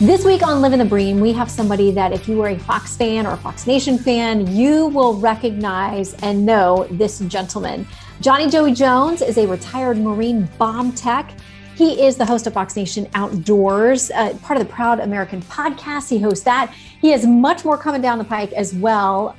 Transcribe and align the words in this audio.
This 0.00 0.24
week 0.24 0.46
on 0.46 0.62
Living 0.62 0.78
the 0.78 0.84
Bream, 0.84 1.18
we 1.18 1.32
have 1.32 1.50
somebody 1.50 1.90
that 1.90 2.12
if 2.12 2.28
you 2.28 2.40
are 2.42 2.50
a 2.50 2.58
Fox 2.60 2.96
fan 2.96 3.26
or 3.26 3.32
a 3.32 3.36
Fox 3.36 3.66
Nation 3.66 3.98
fan, 3.98 4.46
you 4.46 4.86
will 4.86 5.18
recognize 5.18 6.14
and 6.22 6.46
know 6.46 6.86
this 6.92 7.18
gentleman. 7.18 7.84
Johnny 8.20 8.48
Joey 8.48 8.74
Jones 8.74 9.22
is 9.22 9.38
a 9.38 9.46
retired 9.48 9.98
Marine 9.98 10.48
bomb 10.56 10.92
tech. 10.92 11.32
He 11.74 12.00
is 12.00 12.16
the 12.16 12.24
host 12.24 12.46
of 12.46 12.54
Fox 12.54 12.76
Nation 12.76 13.08
Outdoors, 13.14 14.12
uh, 14.12 14.34
part 14.40 14.60
of 14.60 14.64
the 14.64 14.72
Proud 14.72 15.00
American 15.00 15.42
podcast. 15.42 16.08
He 16.08 16.20
hosts 16.20 16.44
that. 16.44 16.72
He 17.00 17.10
has 17.10 17.26
much 17.26 17.64
more 17.64 17.76
coming 17.76 18.00
down 18.00 18.18
the 18.18 18.24
pike 18.24 18.52
as 18.52 18.72
well. 18.76 19.34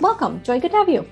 Welcome, 0.00 0.42
Joey. 0.42 0.60
Good 0.60 0.72
to 0.72 0.76
have 0.76 0.90
you. 0.90 1.08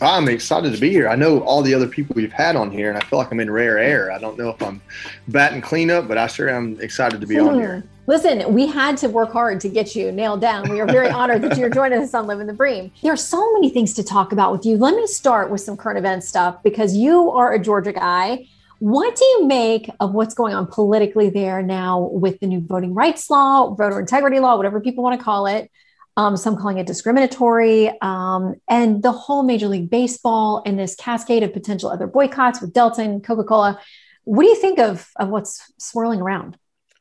I'm 0.00 0.28
excited 0.28 0.74
to 0.74 0.80
be 0.80 0.90
here. 0.90 1.08
I 1.08 1.14
know 1.14 1.38
all 1.42 1.62
the 1.62 1.72
other 1.72 1.86
people 1.86 2.14
we've 2.16 2.32
had 2.32 2.56
on 2.56 2.72
here, 2.72 2.88
and 2.88 2.98
I 2.98 3.00
feel 3.02 3.20
like 3.20 3.30
I'm 3.30 3.38
in 3.38 3.48
rare 3.48 3.78
air. 3.78 4.10
I 4.10 4.18
don't 4.18 4.36
know 4.36 4.48
if 4.48 4.60
I'm 4.60 4.82
batting 5.28 5.60
cleanup, 5.60 6.08
but 6.08 6.18
I 6.18 6.26
sure 6.26 6.48
am 6.48 6.80
excited 6.80 7.20
to 7.20 7.28
be 7.28 7.38
on 7.38 7.54
here. 7.54 7.84
Listen, 8.06 8.52
we 8.52 8.66
had 8.66 8.98
to 8.98 9.08
work 9.08 9.32
hard 9.32 9.60
to 9.60 9.68
get 9.68 9.96
you 9.96 10.12
nailed 10.12 10.42
down. 10.42 10.68
We 10.68 10.78
are 10.80 10.86
very 10.86 11.08
honored 11.08 11.40
that 11.40 11.56
you're 11.56 11.70
joining 11.70 12.02
us 12.02 12.12
on 12.12 12.26
Living 12.26 12.46
the 12.46 12.52
Bream. 12.52 12.92
There 13.02 13.12
are 13.12 13.16
so 13.16 13.50
many 13.54 13.70
things 13.70 13.94
to 13.94 14.04
talk 14.04 14.30
about 14.30 14.52
with 14.52 14.66
you. 14.66 14.76
Let 14.76 14.94
me 14.94 15.06
start 15.06 15.50
with 15.50 15.62
some 15.62 15.74
current 15.74 15.98
event 15.98 16.22
stuff 16.22 16.62
because 16.62 16.94
you 16.94 17.30
are 17.30 17.54
a 17.54 17.58
Georgia 17.58 17.94
guy. 17.94 18.46
What 18.78 19.16
do 19.16 19.24
you 19.24 19.46
make 19.46 19.88
of 20.00 20.12
what's 20.12 20.34
going 20.34 20.54
on 20.54 20.66
politically 20.66 21.30
there 21.30 21.62
now 21.62 22.10
with 22.12 22.40
the 22.40 22.46
new 22.46 22.60
voting 22.60 22.92
rights 22.92 23.30
law, 23.30 23.74
voter 23.74 23.98
integrity 24.00 24.38
law, 24.38 24.58
whatever 24.58 24.82
people 24.82 25.02
want 25.02 25.18
to 25.18 25.24
call 25.24 25.46
it? 25.46 25.70
Um, 26.18 26.36
some 26.36 26.56
calling 26.56 26.76
it 26.76 26.86
discriminatory, 26.86 27.90
um, 28.00 28.54
and 28.68 29.02
the 29.02 29.10
whole 29.10 29.42
Major 29.42 29.66
League 29.66 29.90
Baseball 29.90 30.62
and 30.64 30.78
this 30.78 30.94
cascade 30.94 31.42
of 31.42 31.52
potential 31.52 31.90
other 31.90 32.06
boycotts 32.06 32.60
with 32.60 32.72
Delta 32.72 33.00
and 33.00 33.24
Coca 33.24 33.42
Cola. 33.42 33.80
What 34.24 34.44
do 34.44 34.48
you 34.48 34.56
think 34.56 34.78
of, 34.78 35.08
of 35.16 35.30
what's 35.30 35.72
swirling 35.78 36.20
around? 36.20 36.56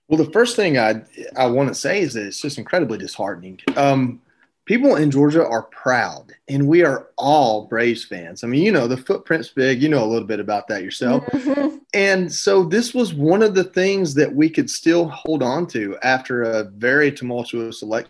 Well, 0.08 0.24
the 0.24 0.32
first 0.32 0.56
thing 0.56 0.78
I 0.78 1.04
I 1.36 1.48
want 1.48 1.70
to 1.70 1.76
say 1.76 2.02
is 2.02 2.14
that 2.14 2.26
it's 2.26 2.42
just 2.42 2.58
incredibly 2.58 2.98
disheartening. 2.98 3.60
Um, 3.76 4.22
people 4.66 4.96
in 4.96 5.12
Georgia 5.12 5.46
are 5.46 5.64
proud, 5.64 6.34
and 6.50 6.68
we 6.68 6.84
are 6.84 7.10
all 7.18 7.68
Braves 7.68 8.04
fans. 8.04 8.44
I 8.44 8.48
mean, 8.48 8.64
you 8.64 8.72
know, 8.72 8.88
the 8.88 8.98
footprint's 8.98 9.50
big. 9.50 9.82
You 9.82 9.90
know 9.90 10.04
a 10.04 10.06
little 10.06 10.28
bit 10.28 10.40
about 10.40 10.68
that 10.68 10.84
yourself. 10.84 11.26
Mm-hmm. 11.28 11.78
And 11.96 12.34
so 12.34 12.64
this 12.64 12.96
was 12.96 13.14
one 13.14 13.44
of 13.44 13.54
the 13.54 13.64
things 13.64 14.16
that 14.16 14.34
we 14.34 14.50
could 14.50 14.68
still 14.68 15.08
hold 15.10 15.44
on 15.44 15.68
to 15.68 15.96
after 16.02 16.42
a 16.42 16.64
very 16.64 17.12
tumultuous 17.12 17.84
election 17.84 18.10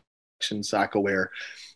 cycle 0.62 1.04
where 1.04 1.32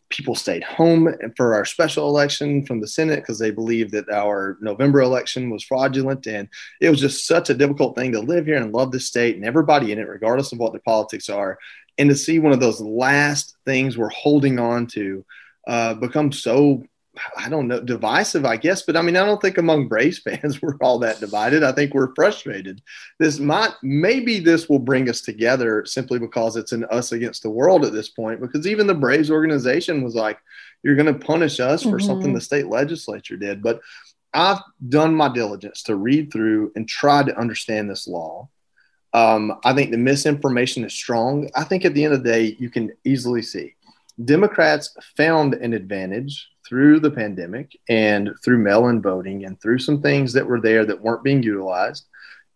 people 0.09 0.35
stayed 0.35 0.63
home 0.63 1.13
for 1.35 1.53
our 1.53 1.65
special 1.65 2.07
election 2.07 2.65
from 2.65 2.79
the 2.79 2.87
Senate 2.87 3.17
because 3.17 3.39
they 3.39 3.51
believed 3.51 3.91
that 3.91 4.09
our 4.09 4.57
November 4.61 5.01
election 5.01 5.49
was 5.49 5.63
fraudulent. 5.63 6.27
And 6.27 6.47
it 6.81 6.89
was 6.89 7.01
just 7.01 7.27
such 7.27 7.49
a 7.49 7.55
difficult 7.55 7.95
thing 7.95 8.11
to 8.13 8.19
live 8.19 8.45
here 8.45 8.57
and 8.57 8.73
love 8.73 8.91
the 8.91 8.99
state 8.99 9.35
and 9.35 9.45
everybody 9.45 9.91
in 9.91 9.99
it, 9.99 10.07
regardless 10.07 10.51
of 10.51 10.59
what 10.59 10.71
their 10.71 10.81
politics 10.81 11.29
are. 11.29 11.57
And 11.97 12.09
to 12.09 12.15
see 12.15 12.39
one 12.39 12.53
of 12.53 12.59
those 12.59 12.79
last 12.79 13.57
things 13.65 13.97
we're 13.97 14.09
holding 14.09 14.59
on 14.59 14.87
to 14.87 15.25
uh, 15.67 15.95
become 15.95 16.31
so 16.31 16.83
I 17.35 17.49
don't 17.49 17.67
know, 17.67 17.79
divisive, 17.79 18.45
I 18.45 18.57
guess. 18.57 18.81
But 18.81 18.97
I 18.97 19.01
mean, 19.01 19.15
I 19.17 19.25
don't 19.25 19.41
think 19.41 19.57
among 19.57 19.87
Braves 19.87 20.19
fans 20.25 20.61
we're 20.61 20.77
all 20.81 20.99
that 20.99 21.19
divided. 21.19 21.63
I 21.63 21.71
think 21.71 21.93
we're 21.93 22.13
frustrated. 22.15 22.81
This 23.19 23.39
might, 23.39 23.71
maybe 23.81 24.39
this 24.39 24.69
will 24.69 24.79
bring 24.79 25.09
us 25.09 25.21
together 25.21 25.85
simply 25.85 26.19
because 26.19 26.55
it's 26.55 26.71
an 26.71 26.85
us 26.85 27.11
against 27.11 27.43
the 27.43 27.49
world 27.49 27.85
at 27.85 27.93
this 27.93 28.09
point. 28.09 28.41
Because 28.41 28.67
even 28.67 28.87
the 28.87 28.93
Braves 28.93 29.31
organization 29.31 30.03
was 30.03 30.15
like, 30.15 30.39
you're 30.83 30.95
going 30.95 31.13
to 31.13 31.25
punish 31.25 31.59
us 31.59 31.83
for 31.83 31.97
mm-hmm. 31.97 32.05
something 32.05 32.33
the 32.33 32.41
state 32.41 32.67
legislature 32.67 33.37
did. 33.37 33.61
But 33.61 33.81
I've 34.33 34.61
done 34.87 35.15
my 35.15 35.29
diligence 35.29 35.83
to 35.83 35.95
read 35.95 36.31
through 36.31 36.71
and 36.75 36.87
try 36.87 37.23
to 37.23 37.37
understand 37.37 37.89
this 37.89 38.07
law. 38.07 38.49
Um, 39.13 39.59
I 39.63 39.73
think 39.73 39.91
the 39.91 39.97
misinformation 39.97 40.83
is 40.83 40.93
strong. 40.93 41.49
I 41.55 41.63
think 41.63 41.85
at 41.85 41.93
the 41.93 42.03
end 42.03 42.13
of 42.13 42.23
the 42.23 42.29
day, 42.29 42.55
you 42.59 42.69
can 42.69 42.91
easily 43.03 43.41
see 43.41 43.75
Democrats 44.23 44.95
found 45.15 45.53
an 45.55 45.73
advantage 45.73 46.49
through 46.67 46.99
the 46.99 47.11
pandemic 47.11 47.77
and 47.87 48.31
through 48.43 48.57
mail 48.57 48.87
in 48.87 49.01
voting 49.01 49.45
and 49.45 49.59
through 49.61 49.79
some 49.79 50.01
things 50.01 50.33
that 50.33 50.45
were 50.45 50.59
there 50.59 50.85
that 50.85 51.01
weren't 51.01 51.23
being 51.23 51.43
utilized. 51.43 52.05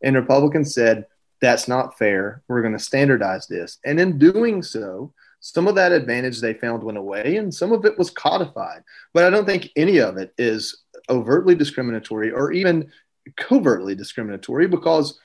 And 0.04 0.16
Republicans 0.16 0.74
said, 0.74 1.06
that's 1.40 1.68
not 1.68 1.98
fair. 1.98 2.44
We're 2.48 2.62
going 2.62 2.78
to 2.78 2.84
standardize 2.84 3.48
this. 3.48 3.80
And 3.86 4.00
in 4.00 4.18
doing 4.18 4.62
so, 4.62 5.14
some 5.40 5.68
of 5.68 5.76
that 5.76 5.92
advantage 5.92 6.40
they 6.40 6.54
found 6.54 6.84
went 6.84 7.00
away 7.00 7.38
and 7.38 7.54
some 7.54 7.72
of 7.72 7.84
it 7.86 7.98
was 7.98 8.12
codified. 8.12 8.84
But 9.14 9.24
I 9.24 9.30
don't 9.32 9.46
think 9.46 9.70
any 9.76 9.98
of 10.00 10.18
it 10.18 10.34
is 10.38 10.84
overtly 11.10 11.56
discriminatory 11.56 12.32
or 12.32 12.52
even 12.52 12.92
covertly 13.38 13.96
discriminatory 13.96 14.68
because 14.68 15.20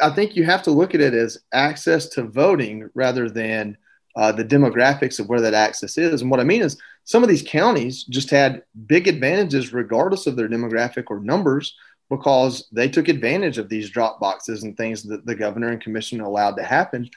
I 0.00 0.10
think 0.10 0.36
you 0.36 0.44
have 0.44 0.62
to 0.64 0.70
look 0.70 0.94
at 0.94 1.00
it 1.00 1.14
as 1.14 1.38
access 1.54 2.06
to 2.10 2.24
voting 2.24 2.90
rather 2.94 3.30
than 3.30 3.78
uh, 4.14 4.32
the 4.32 4.44
demographics 4.44 5.18
of 5.18 5.28
where 5.28 5.40
that 5.40 5.54
access 5.54 5.96
is. 5.96 6.20
And 6.20 6.30
what 6.30 6.40
I 6.40 6.44
mean 6.44 6.62
is, 6.62 6.78
some 7.06 7.22
of 7.22 7.28
these 7.28 7.44
counties 7.46 8.02
just 8.02 8.30
had 8.30 8.64
big 8.86 9.06
advantages 9.06 9.72
regardless 9.72 10.26
of 10.26 10.34
their 10.36 10.48
demographic 10.48 11.04
or 11.06 11.20
numbers 11.20 11.76
because 12.10 12.68
they 12.72 12.88
took 12.88 13.06
advantage 13.06 13.58
of 13.58 13.68
these 13.68 13.90
drop 13.90 14.18
boxes 14.20 14.64
and 14.64 14.76
things 14.76 15.04
that 15.04 15.24
the 15.24 15.34
governor 15.34 15.68
and 15.68 15.80
commission 15.80 16.20
allowed 16.20 16.56
to 16.56 16.64
happen. 16.64 17.08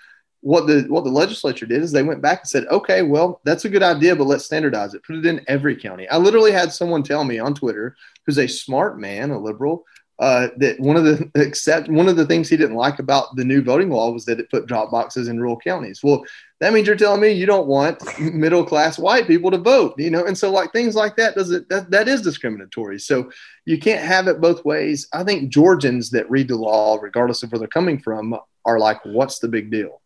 What 0.42 0.68
the 0.68 0.84
what 0.90 1.04
the 1.04 1.10
legislature 1.10 1.66
did 1.66 1.82
is 1.82 1.92
they 1.92 2.04
went 2.04 2.22
back 2.22 2.42
and 2.42 2.48
said, 2.48 2.68
okay, 2.68 3.02
well, 3.02 3.42
that's 3.44 3.66
a 3.66 3.70
good 3.70 3.84
idea, 3.84 4.16
but 4.16 4.28
let's 4.28 4.46
standardize 4.46 4.94
it. 4.94 5.04
Put 5.04 5.18
it 5.18 5.26
in 5.26 5.44
every 5.48 5.76
county. 5.76 6.08
I 6.08 6.18
literally 6.18 6.52
had 6.52 6.72
someone 6.72 7.02
tell 7.02 7.24
me 7.24 7.40
on 7.40 7.56
Twitter, 7.56 7.96
who's 8.26 8.38
a 8.38 8.48
smart 8.48 9.00
man, 9.00 9.32
a 9.32 9.40
liberal, 9.40 9.86
uh, 10.20 10.50
that 10.58 10.80
one 10.80 10.98
of 10.98 11.06
the 11.06 11.32
except 11.36 11.90
one 11.90 12.10
of 12.10 12.18
the 12.18 12.26
things 12.26 12.50
he 12.50 12.58
didn't 12.58 12.76
like 12.76 13.00
about 13.00 13.36
the 13.36 13.46
new 13.46 13.62
voting 13.62 13.90
law 13.90 14.12
was 14.12 14.26
that 14.26 14.40
it 14.40 14.52
put 14.52 14.66
drop 14.66 14.92
boxes 14.92 15.28
in 15.28 15.40
rural 15.40 15.58
counties. 15.58 16.02
Well, 16.04 16.26
that 16.60 16.74
means 16.74 16.88
you're 16.88 16.98
telling 16.98 17.22
me 17.22 17.32
you 17.32 17.46
don't 17.46 17.68
want 17.68 18.04
middle 18.34 18.66
class 18.66 19.00
white 19.00 19.28
people 19.28 19.50
to 19.52 19.58
vote, 19.58 19.96
you 19.98 20.10
know? 20.10 20.26
And 20.26 20.38
so 20.38 20.52
like 20.52 20.74
things 20.74 20.94
like 20.94 21.16
that 21.16 21.36
does 21.36 21.52
it 21.52 21.70
that, 21.70 21.90
that 21.92 22.08
is 22.08 22.22
discriminatory. 22.22 23.00
So 23.00 23.32
you 23.66 23.80
can't 23.80 24.04
have 24.04 24.28
it 24.28 24.42
both 24.42 24.66
ways. 24.66 25.08
I 25.14 25.24
think 25.24 25.50
Georgians 25.50 26.10
that 26.12 26.30
read 26.30 26.50
the 26.50 26.58
law, 26.58 26.98
regardless 27.02 27.44
of 27.44 27.52
where 27.52 27.60
they're 27.60 27.68
coming 27.68 28.00
from, 28.00 28.38
are 28.66 28.80
like, 28.80 29.04
what's 29.06 29.40
the 29.40 29.48
big 29.48 29.72
deal? 29.72 30.02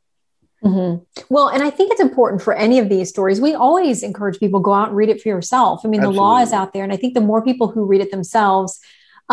Mm-hmm. 0.63 1.03
Well, 1.29 1.50
and 1.50 1.62
I 1.62 1.69
think 1.69 1.91
it's 1.91 2.00
important 2.00 2.41
for 2.41 2.53
any 2.53 2.79
of 2.79 2.88
these 2.88 3.09
stories. 3.09 3.41
We 3.41 3.53
always 3.53 4.02
encourage 4.02 4.40
people 4.40 4.62
go 4.62 4.73
out 4.73 4.90
and 4.90 4.97
read 4.97 5.09
it 5.09 5.22
for 5.22 5.28
yourself. 5.28 5.81
I 5.84 5.90
mean, 5.90 6.00
Absolutely. 6.00 6.16
the 6.16 6.22
law 6.22 6.40
is 6.40 6.53
out 6.53 6.72
there, 6.72 6.84
and 6.84 6.94
I 6.94 6.97
think 6.97 7.16
the 7.16 7.22
more 7.22 7.44
people 7.44 7.68
who 7.68 7.84
read 7.84 8.00
it 8.00 8.12
themselves, 8.12 8.79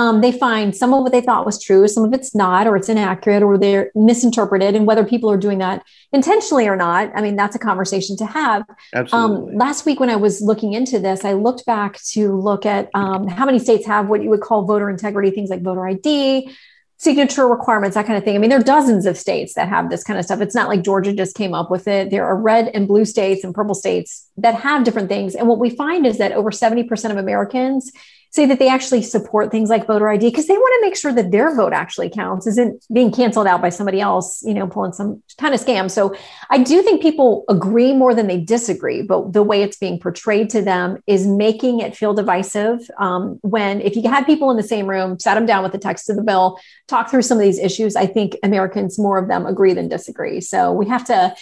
um, 0.00 0.22
they 0.22 0.32
find 0.32 0.74
some 0.74 0.94
of 0.94 1.02
what 1.02 1.12
they 1.12 1.20
thought 1.20 1.44
was 1.44 1.62
true, 1.62 1.86
some 1.86 2.04
of 2.04 2.14
it's 2.14 2.34
not, 2.34 2.66
or 2.66 2.74
it's 2.74 2.88
inaccurate, 2.88 3.42
or 3.42 3.58
they're 3.58 3.90
misinterpreted. 3.94 4.74
And 4.74 4.86
whether 4.86 5.04
people 5.04 5.30
are 5.30 5.36
doing 5.36 5.58
that 5.58 5.84
intentionally 6.10 6.66
or 6.66 6.74
not, 6.74 7.10
I 7.14 7.20
mean, 7.20 7.36
that's 7.36 7.54
a 7.54 7.58
conversation 7.58 8.16
to 8.16 8.24
have. 8.24 8.62
Um, 8.62 8.76
Absolutely. 8.94 9.52
Um, 9.52 9.58
last 9.58 9.84
week, 9.84 10.00
when 10.00 10.08
I 10.08 10.16
was 10.16 10.40
looking 10.40 10.72
into 10.72 10.98
this, 11.00 11.22
I 11.22 11.34
looked 11.34 11.66
back 11.66 12.02
to 12.12 12.34
look 12.34 12.64
at 12.64 12.88
um, 12.94 13.28
how 13.28 13.44
many 13.44 13.58
states 13.58 13.84
have 13.84 14.08
what 14.08 14.22
you 14.22 14.30
would 14.30 14.40
call 14.40 14.64
voter 14.64 14.88
integrity, 14.88 15.32
things 15.32 15.50
like 15.50 15.60
voter 15.60 15.86
ID, 15.86 16.50
signature 16.96 17.46
requirements, 17.46 17.94
that 17.94 18.06
kind 18.06 18.16
of 18.16 18.24
thing. 18.24 18.36
I 18.36 18.38
mean, 18.38 18.48
there 18.48 18.60
are 18.60 18.62
dozens 18.62 19.04
of 19.04 19.18
states 19.18 19.52
that 19.52 19.68
have 19.68 19.90
this 19.90 20.02
kind 20.02 20.18
of 20.18 20.24
stuff. 20.24 20.40
It's 20.40 20.54
not 20.54 20.68
like 20.68 20.82
Georgia 20.82 21.12
just 21.12 21.36
came 21.36 21.52
up 21.52 21.70
with 21.70 21.86
it. 21.86 22.08
There 22.08 22.24
are 22.24 22.36
red 22.36 22.68
and 22.68 22.88
blue 22.88 23.04
states 23.04 23.44
and 23.44 23.54
purple 23.54 23.74
states 23.74 24.30
that 24.38 24.54
have 24.54 24.84
different 24.84 25.10
things. 25.10 25.34
And 25.34 25.46
what 25.46 25.58
we 25.58 25.68
find 25.68 26.06
is 26.06 26.16
that 26.16 26.32
over 26.32 26.50
70% 26.50 27.10
of 27.10 27.18
Americans 27.18 27.92
say 28.30 28.46
that 28.46 28.58
they 28.60 28.68
actually 28.68 29.02
support 29.02 29.50
things 29.50 29.68
like 29.68 29.86
voter 29.86 30.08
ID 30.08 30.30
because 30.30 30.46
they 30.46 30.54
want 30.54 30.72
to 30.80 30.86
make 30.86 30.96
sure 30.96 31.12
that 31.12 31.32
their 31.32 31.54
vote 31.54 31.72
actually 31.72 32.08
counts, 32.08 32.46
isn't 32.46 32.84
being 32.92 33.10
canceled 33.10 33.46
out 33.46 33.60
by 33.60 33.68
somebody 33.68 34.00
else, 34.00 34.42
you 34.44 34.54
know, 34.54 34.68
pulling 34.68 34.92
some 34.92 35.20
kind 35.36 35.52
of 35.52 35.60
scam. 35.60 35.90
So 35.90 36.14
I 36.48 36.58
do 36.58 36.80
think 36.82 37.02
people 37.02 37.44
agree 37.48 37.92
more 37.92 38.14
than 38.14 38.28
they 38.28 38.38
disagree, 38.38 39.02
but 39.02 39.32
the 39.32 39.42
way 39.42 39.62
it's 39.62 39.76
being 39.76 39.98
portrayed 39.98 40.48
to 40.50 40.62
them 40.62 41.02
is 41.08 41.26
making 41.26 41.80
it 41.80 41.96
feel 41.96 42.14
divisive. 42.14 42.88
Um, 42.98 43.38
when 43.42 43.80
if 43.80 43.96
you 43.96 44.08
had 44.08 44.24
people 44.26 44.50
in 44.52 44.56
the 44.56 44.62
same 44.62 44.86
room, 44.86 45.18
sat 45.18 45.34
them 45.34 45.46
down 45.46 45.64
with 45.64 45.72
the 45.72 45.78
text 45.78 46.08
of 46.08 46.16
the 46.16 46.22
bill, 46.22 46.58
talk 46.86 47.10
through 47.10 47.22
some 47.22 47.38
of 47.38 47.42
these 47.42 47.58
issues, 47.58 47.96
I 47.96 48.06
think 48.06 48.36
Americans 48.44 48.98
more 48.98 49.18
of 49.18 49.26
them 49.26 49.44
agree 49.44 49.74
than 49.74 49.88
disagree. 49.88 50.40
So 50.40 50.72
we 50.72 50.86
have 50.88 51.04
to 51.06 51.34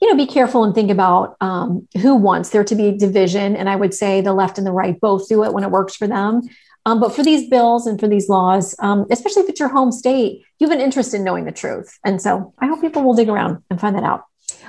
you 0.00 0.08
know, 0.08 0.16
be 0.16 0.26
careful 0.26 0.64
and 0.64 0.74
think 0.74 0.90
about 0.90 1.36
um, 1.40 1.88
who 2.00 2.14
wants 2.14 2.50
there 2.50 2.64
to 2.64 2.74
be 2.74 2.92
division. 2.92 3.56
And 3.56 3.68
I 3.68 3.76
would 3.76 3.94
say 3.94 4.20
the 4.20 4.34
left 4.34 4.58
and 4.58 4.66
the 4.66 4.72
right 4.72 5.00
both 5.00 5.28
do 5.28 5.44
it 5.44 5.52
when 5.52 5.64
it 5.64 5.70
works 5.70 5.96
for 5.96 6.06
them. 6.06 6.42
Um, 6.84 7.00
but 7.00 7.14
for 7.14 7.24
these 7.24 7.48
bills 7.48 7.86
and 7.86 7.98
for 7.98 8.06
these 8.06 8.28
laws, 8.28 8.76
um, 8.78 9.06
especially 9.10 9.42
if 9.42 9.48
it's 9.48 9.58
your 9.58 9.68
home 9.68 9.90
state, 9.90 10.44
you 10.58 10.68
have 10.68 10.76
an 10.76 10.84
interest 10.84 11.14
in 11.14 11.24
knowing 11.24 11.44
the 11.44 11.52
truth. 11.52 11.98
And 12.04 12.22
so 12.22 12.54
I 12.58 12.66
hope 12.66 12.80
people 12.80 13.02
will 13.02 13.14
dig 13.14 13.28
around 13.28 13.62
and 13.70 13.80
find 13.80 13.96
that 13.96 14.04
out. 14.04 14.24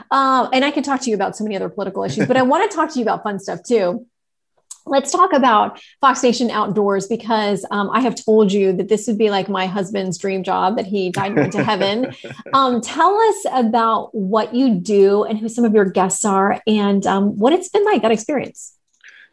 Uh, 0.09 0.49
and 0.51 0.65
I 0.65 0.71
can 0.71 0.81
talk 0.81 1.01
to 1.01 1.09
you 1.09 1.15
about 1.15 1.35
so 1.35 1.43
many 1.43 1.55
other 1.55 1.69
political 1.69 2.03
issues, 2.03 2.25
but 2.25 2.37
I 2.37 2.41
want 2.41 2.69
to 2.69 2.75
talk 2.75 2.91
to 2.93 2.99
you 2.99 3.03
about 3.03 3.21
fun 3.21 3.39
stuff 3.39 3.59
too. 3.67 4.07
Let's 4.89 5.11
talk 5.11 5.33
about 5.33 5.81
Fox 6.01 6.23
Nation 6.23 6.49
Outdoors 6.49 7.07
because 7.07 7.65
um, 7.71 7.89
I 7.91 8.01
have 8.01 8.15
told 8.15 8.51
you 8.51 8.73
that 8.73 8.89
this 8.89 9.07
would 9.07 9.17
be 9.17 9.29
like 9.29 9.49
my 9.49 9.65
husband's 9.65 10.17
dream 10.17 10.43
job 10.43 10.77
that 10.77 10.85
he 10.85 11.09
died 11.09 11.31
and 11.31 11.35
went 11.37 11.53
to 11.53 11.63
heaven. 11.63 12.13
Um, 12.53 12.81
tell 12.81 13.15
us 13.19 13.45
about 13.51 14.13
what 14.15 14.53
you 14.55 14.75
do 14.75 15.23
and 15.23 15.37
who 15.37 15.49
some 15.49 15.65
of 15.65 15.73
your 15.73 15.85
guests 15.85 16.23
are 16.23 16.61
and 16.65 17.05
um, 17.05 17.37
what 17.37 17.51
it's 17.51 17.69
been 17.69 17.83
like 17.83 18.01
that 18.01 18.11
experience. 18.11 18.76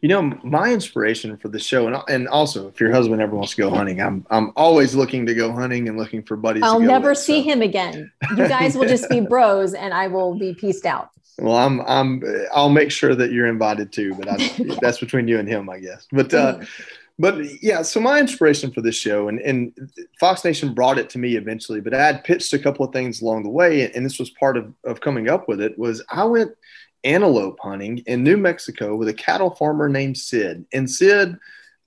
You 0.04 0.08
know, 0.08 0.38
my 0.42 0.70
inspiration 0.70 1.34
for 1.38 1.48
the 1.48 1.58
show, 1.58 1.86
and, 1.86 1.96
and 2.10 2.28
also 2.28 2.68
if 2.68 2.78
your 2.78 2.92
husband 2.92 3.22
ever 3.22 3.34
wants 3.34 3.52
to 3.52 3.56
go 3.56 3.70
hunting, 3.70 4.02
I'm 4.02 4.26
I'm 4.28 4.52
always 4.54 4.94
looking 4.94 5.24
to 5.24 5.32
go 5.32 5.50
hunting 5.50 5.88
and 5.88 5.96
looking 5.96 6.22
for 6.22 6.36
buddies. 6.36 6.62
I'll 6.62 6.78
never 6.78 7.12
with, 7.12 7.18
see 7.20 7.42
so. 7.42 7.48
him 7.48 7.62
again. 7.62 8.12
You 8.36 8.36
guys 8.48 8.76
will 8.76 8.86
just 8.86 9.08
be 9.08 9.20
bros, 9.20 9.72
and 9.72 9.94
I 9.94 10.08
will 10.08 10.38
be 10.38 10.52
pieced 10.52 10.84
out. 10.84 11.08
Well, 11.38 11.56
I'm 11.56 11.80
I'm 11.86 12.22
I'll 12.54 12.68
make 12.68 12.90
sure 12.90 13.14
that 13.14 13.32
you're 13.32 13.46
invited 13.46 13.94
too, 13.94 14.14
but 14.14 14.28
I, 14.28 14.36
that's 14.82 14.98
between 14.98 15.26
you 15.26 15.38
and 15.38 15.48
him, 15.48 15.70
I 15.70 15.78
guess. 15.78 16.06
But 16.12 16.34
uh, 16.34 16.58
mm. 16.58 16.68
but 17.18 17.62
yeah, 17.62 17.80
so 17.80 17.98
my 17.98 18.20
inspiration 18.20 18.72
for 18.72 18.82
this 18.82 18.96
show 18.96 19.28
and 19.28 19.40
and 19.40 19.72
Fox 20.20 20.44
Nation 20.44 20.74
brought 20.74 20.98
it 20.98 21.08
to 21.10 21.18
me 21.18 21.36
eventually, 21.36 21.80
but 21.80 21.94
I 21.94 22.04
had 22.04 22.24
pitched 22.24 22.52
a 22.52 22.58
couple 22.58 22.84
of 22.84 22.92
things 22.92 23.22
along 23.22 23.44
the 23.44 23.48
way, 23.48 23.90
and 23.90 24.04
this 24.04 24.18
was 24.18 24.28
part 24.28 24.58
of 24.58 24.70
of 24.84 25.00
coming 25.00 25.30
up 25.30 25.48
with 25.48 25.62
it. 25.62 25.78
Was 25.78 26.04
I 26.10 26.24
went 26.24 26.50
antelope 27.04 27.58
hunting 27.60 27.98
in 28.06 28.24
New 28.24 28.36
Mexico 28.36 28.96
with 28.96 29.08
a 29.08 29.14
cattle 29.14 29.50
farmer 29.54 29.88
named 29.88 30.16
Sid, 30.16 30.64
and 30.72 30.90
Sid 30.90 31.36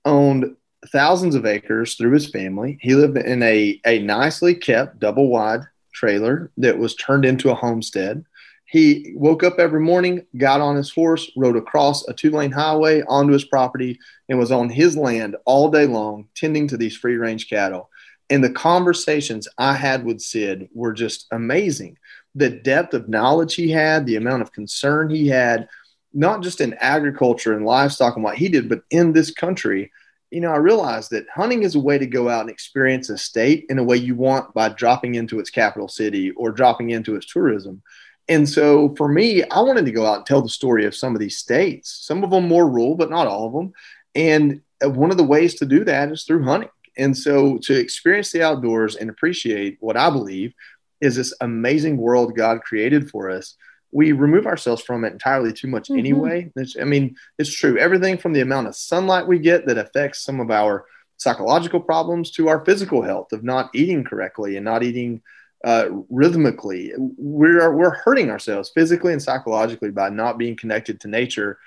owned 0.04 0.56
thousands 0.92 1.34
of 1.34 1.44
acres 1.44 1.96
through 1.96 2.12
his 2.12 2.30
family. 2.30 2.78
He 2.80 2.94
lived 2.94 3.18
in 3.18 3.42
a 3.42 3.80
a 3.84 3.98
nicely 4.00 4.54
kept 4.54 4.98
double 5.00 5.28
wide 5.28 5.62
trailer 5.92 6.50
that 6.56 6.78
was 6.78 6.94
turned 6.94 7.24
into 7.24 7.50
a 7.50 7.54
homestead 7.54 8.24
he 8.68 9.14
woke 9.14 9.42
up 9.42 9.58
every 9.58 9.80
morning, 9.80 10.26
got 10.36 10.60
on 10.60 10.76
his 10.76 10.90
horse, 10.90 11.30
rode 11.36 11.56
across 11.56 12.06
a 12.06 12.12
two 12.12 12.30
lane 12.30 12.52
highway 12.52 13.02
onto 13.08 13.32
his 13.32 13.44
property, 13.44 13.98
and 14.28 14.38
was 14.38 14.52
on 14.52 14.68
his 14.68 14.94
land 14.94 15.36
all 15.46 15.70
day 15.70 15.86
long, 15.86 16.28
tending 16.34 16.68
to 16.68 16.76
these 16.76 16.96
free 16.96 17.16
range 17.16 17.48
cattle. 17.48 17.88
And 18.28 18.44
the 18.44 18.50
conversations 18.50 19.48
I 19.56 19.72
had 19.72 20.04
with 20.04 20.20
Sid 20.20 20.68
were 20.74 20.92
just 20.92 21.26
amazing. 21.32 21.96
The 22.34 22.50
depth 22.50 22.94
of 22.94 23.08
knowledge 23.08 23.54
he 23.54 23.70
had, 23.70 24.06
the 24.06 24.16
amount 24.16 24.42
of 24.42 24.52
concern 24.52 25.10
he 25.10 25.28
had, 25.28 25.68
not 26.12 26.42
just 26.42 26.60
in 26.60 26.74
agriculture 26.74 27.54
and 27.54 27.64
livestock 27.64 28.14
and 28.14 28.24
what 28.24 28.36
he 28.36 28.48
did, 28.48 28.68
but 28.68 28.82
in 28.90 29.12
this 29.12 29.30
country. 29.30 29.90
You 30.30 30.40
know, 30.40 30.50
I 30.50 30.56
realized 30.56 31.10
that 31.10 31.26
hunting 31.34 31.62
is 31.62 31.74
a 31.74 31.80
way 31.80 31.96
to 31.96 32.06
go 32.06 32.28
out 32.28 32.42
and 32.42 32.50
experience 32.50 33.08
a 33.08 33.16
state 33.16 33.64
in 33.70 33.78
a 33.78 33.84
way 33.84 33.96
you 33.96 34.14
want 34.14 34.52
by 34.52 34.68
dropping 34.68 35.14
into 35.14 35.40
its 35.40 35.48
capital 35.48 35.88
city 35.88 36.30
or 36.32 36.52
dropping 36.52 36.90
into 36.90 37.14
its 37.14 37.26
tourism. 37.26 37.82
And 38.28 38.46
so 38.46 38.94
for 38.96 39.08
me, 39.08 39.42
I 39.44 39.60
wanted 39.60 39.86
to 39.86 39.92
go 39.92 40.04
out 40.04 40.18
and 40.18 40.26
tell 40.26 40.42
the 40.42 40.50
story 40.50 40.84
of 40.84 40.94
some 40.94 41.14
of 41.14 41.20
these 41.20 41.38
states, 41.38 41.90
some 42.02 42.22
of 42.22 42.30
them 42.30 42.46
more 42.46 42.68
rural, 42.68 42.94
but 42.94 43.10
not 43.10 43.26
all 43.26 43.46
of 43.46 43.54
them. 43.54 43.72
And 44.14 44.60
uh, 44.84 44.90
one 44.90 45.10
of 45.10 45.16
the 45.16 45.24
ways 45.24 45.54
to 45.56 45.66
do 45.66 45.82
that 45.84 46.10
is 46.10 46.24
through 46.24 46.44
hunting. 46.44 46.68
And 46.98 47.16
so 47.16 47.58
to 47.62 47.74
experience 47.78 48.30
the 48.30 48.42
outdoors 48.42 48.96
and 48.96 49.08
appreciate 49.08 49.78
what 49.80 49.96
I 49.96 50.10
believe 50.10 50.52
is 51.00 51.16
this 51.16 51.34
amazing 51.40 51.96
world 51.96 52.36
God 52.36 52.62
created 52.62 53.10
for 53.10 53.30
us, 53.30 53.54
we 53.92 54.12
remove 54.12 54.46
ourselves 54.46 54.82
from 54.82 55.04
it 55.04 55.12
entirely 55.12 55.52
too 55.52 55.68
much 55.68 55.88
mm-hmm. 55.88 55.98
anyway. 55.98 56.50
It's, 56.56 56.76
I 56.78 56.84
mean, 56.84 57.16
it's 57.38 57.52
true. 57.52 57.78
Everything 57.78 58.18
from 58.18 58.32
the 58.32 58.40
amount 58.40 58.66
of 58.66 58.76
sunlight 58.76 59.26
we 59.26 59.38
get 59.38 59.66
that 59.66 59.78
affects 59.78 60.22
some 60.22 60.40
of 60.40 60.50
our 60.50 60.84
psychological 61.16 61.80
problems 61.80 62.30
to 62.32 62.48
our 62.48 62.64
physical 62.64 63.02
health 63.02 63.32
of 63.32 63.42
not 63.42 63.70
eating 63.74 64.04
correctly 64.04 64.56
and 64.56 64.64
not 64.64 64.82
eating 64.82 65.22
uh, 65.64 65.88
rhythmically. 66.08 66.92
We're 66.96 67.74
we're 67.74 67.94
hurting 67.94 68.30
ourselves 68.30 68.70
physically 68.70 69.12
and 69.12 69.22
psychologically 69.22 69.90
by 69.90 70.10
not 70.10 70.38
being 70.38 70.56
connected 70.56 71.00
to 71.00 71.08
nature. 71.08 71.58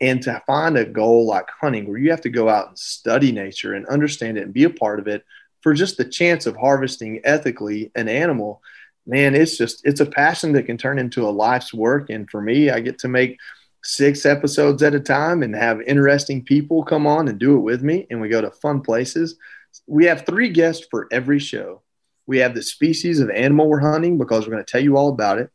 And 0.00 0.22
to 0.22 0.40
find 0.46 0.78
a 0.78 0.84
goal 0.84 1.26
like 1.26 1.48
hunting, 1.60 1.88
where 1.88 1.98
you 1.98 2.10
have 2.10 2.20
to 2.20 2.30
go 2.30 2.48
out 2.48 2.68
and 2.68 2.78
study 2.78 3.32
nature 3.32 3.74
and 3.74 3.84
understand 3.86 4.38
it 4.38 4.44
and 4.44 4.54
be 4.54 4.62
a 4.62 4.70
part 4.70 5.00
of 5.00 5.08
it 5.08 5.24
for 5.60 5.74
just 5.74 5.96
the 5.96 6.04
chance 6.04 6.46
of 6.46 6.56
harvesting 6.56 7.20
ethically 7.24 7.90
an 7.96 8.08
animal, 8.08 8.62
man, 9.08 9.34
it's 9.34 9.56
just 9.56 9.80
it's 9.84 10.00
a 10.00 10.06
passion 10.06 10.52
that 10.52 10.66
can 10.66 10.76
turn 10.76 10.98
into 10.98 11.26
a 11.26 11.30
life's 11.30 11.74
work. 11.74 12.10
And 12.10 12.30
for 12.30 12.40
me, 12.40 12.70
I 12.70 12.80
get 12.80 12.98
to 13.00 13.08
make 13.08 13.38
six 13.82 14.26
episodes 14.26 14.82
at 14.82 14.94
a 14.94 15.00
time 15.00 15.42
and 15.42 15.54
have 15.56 15.80
interesting 15.82 16.44
people 16.44 16.84
come 16.84 17.06
on 17.06 17.26
and 17.26 17.38
do 17.38 17.56
it 17.56 17.60
with 17.60 17.82
me. 17.82 18.06
And 18.10 18.20
we 18.20 18.28
go 18.28 18.40
to 18.40 18.50
fun 18.50 18.82
places. 18.82 19.36
We 19.86 20.04
have 20.04 20.26
three 20.26 20.50
guests 20.50 20.86
for 20.90 21.08
every 21.10 21.38
show. 21.38 21.82
We 22.26 22.38
have 22.38 22.54
the 22.54 22.62
species 22.62 23.20
of 23.20 23.30
animal 23.30 23.68
we're 23.68 23.80
hunting 23.80 24.18
because 24.18 24.46
we're 24.46 24.52
going 24.52 24.64
to 24.64 24.70
tell 24.70 24.82
you 24.82 24.98
all 24.98 25.08
about 25.08 25.38
it. 25.38 25.50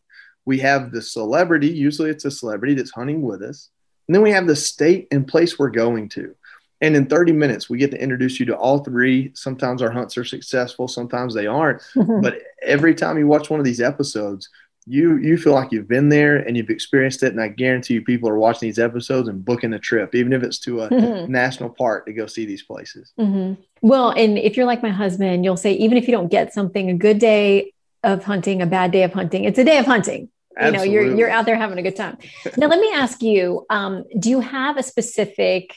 We 0.46 0.60
have 0.60 0.92
the 0.92 1.02
celebrity, 1.02 1.68
usually 1.68 2.10
it's 2.10 2.26
a 2.26 2.32
celebrity 2.32 2.74
that's 2.74 2.92
hunting 2.92 3.22
with 3.22 3.42
us. 3.42 3.70
And 4.08 4.16
then 4.16 4.24
we 4.24 4.32
have 4.32 4.48
the 4.48 4.56
state 4.56 5.08
and 5.12 5.28
place 5.28 5.58
we're 5.58 5.70
going 5.70 6.10
to. 6.10 6.36
And 6.84 6.98
in 6.98 7.06
30 7.06 7.32
minutes, 7.32 7.70
we 7.70 7.78
get 7.78 7.92
to 7.92 8.02
introduce 8.02 8.42
you 8.42 8.46
to 8.48 8.58
all 8.58 8.80
three. 8.80 9.32
Sometimes 9.36 9.82
our 9.82 9.90
hunts 9.90 10.18
are 10.18 10.26
successful, 10.26 10.90
sometimes 10.90 11.34
they 11.34 11.48
aren't. 11.48 11.82
but 11.96 12.40
every 12.62 12.94
time 12.94 13.18
you 13.18 13.26
watch 13.26 13.50
one 13.50 13.62
of 13.62 13.66
these 13.66 13.80
episodes, 13.80 14.50
you 14.86 15.16
you 15.16 15.38
feel 15.38 15.54
like 15.54 15.72
you've 15.72 15.88
been 15.88 16.10
there 16.10 16.36
and 16.36 16.58
you've 16.58 16.70
experienced 16.70 17.24
it 17.24 17.32
and 17.32 17.42
i 17.42 17.48
guarantee 17.48 17.94
you 17.94 18.02
people 18.02 18.28
are 18.28 18.38
watching 18.38 18.68
these 18.68 18.80
episodes 18.80 19.30
and 19.30 19.46
booking 19.46 19.72
a 19.72 19.80
trip 19.80 20.14
even 20.14 20.34
if 20.34 20.44
it's 20.44 20.60
to 20.60 20.82
a 20.82 20.90
mm-hmm. 20.90 21.32
national 21.32 21.70
park 21.70 22.06
to 22.06 22.12
go 22.12 22.26
see 22.26 22.46
these 22.46 22.64
places 22.64 23.14
mm-hmm. 23.18 23.54
well 23.82 24.10
and 24.10 24.38
if 24.38 24.58
you're 24.58 24.66
like 24.66 24.84
my 24.84 24.90
husband 24.90 25.46
you'll 25.46 25.56
say 25.56 25.72
even 25.72 25.98
if 25.98 26.06
you 26.06 26.12
don't 26.12 26.30
get 26.30 26.54
something 26.54 26.90
a 26.90 26.94
good 26.94 27.18
day 27.18 27.72
of 28.04 28.26
hunting 28.26 28.62
a 28.62 28.66
bad 28.66 28.92
day 28.92 29.04
of 29.04 29.14
hunting 29.14 29.46
it's 29.46 29.58
a 29.58 29.64
day 29.64 29.78
of 29.78 29.86
hunting 29.86 30.24
you 30.24 30.30
Absolutely. 30.58 30.88
know 30.88 30.94
you're 30.94 31.16
you're 31.16 31.30
out 31.30 31.46
there 31.46 31.56
having 31.56 31.78
a 31.78 31.82
good 31.82 31.96
time 31.96 32.18
now 32.58 32.68
let 32.68 32.80
me 32.82 32.92
ask 32.94 33.22
you 33.22 33.66
um, 33.70 34.04
do 34.20 34.30
you 34.30 34.42
have 34.42 34.76
a 34.76 34.84
specific 34.84 35.74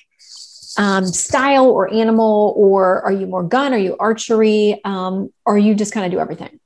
um, 0.78 1.06
style 1.06 1.66
or 1.66 1.92
animal 1.92 2.54
or 2.56 3.02
are 3.02 3.12
you 3.12 3.26
more 3.26 3.42
gun? 3.42 3.72
Are 3.72 3.78
you 3.78 3.96
archery? 3.98 4.80
Um, 4.84 5.32
or 5.44 5.58
you 5.58 5.74
just 5.74 5.92
kind 5.92 6.06
of 6.06 6.12
do 6.12 6.18
everything? 6.18 6.60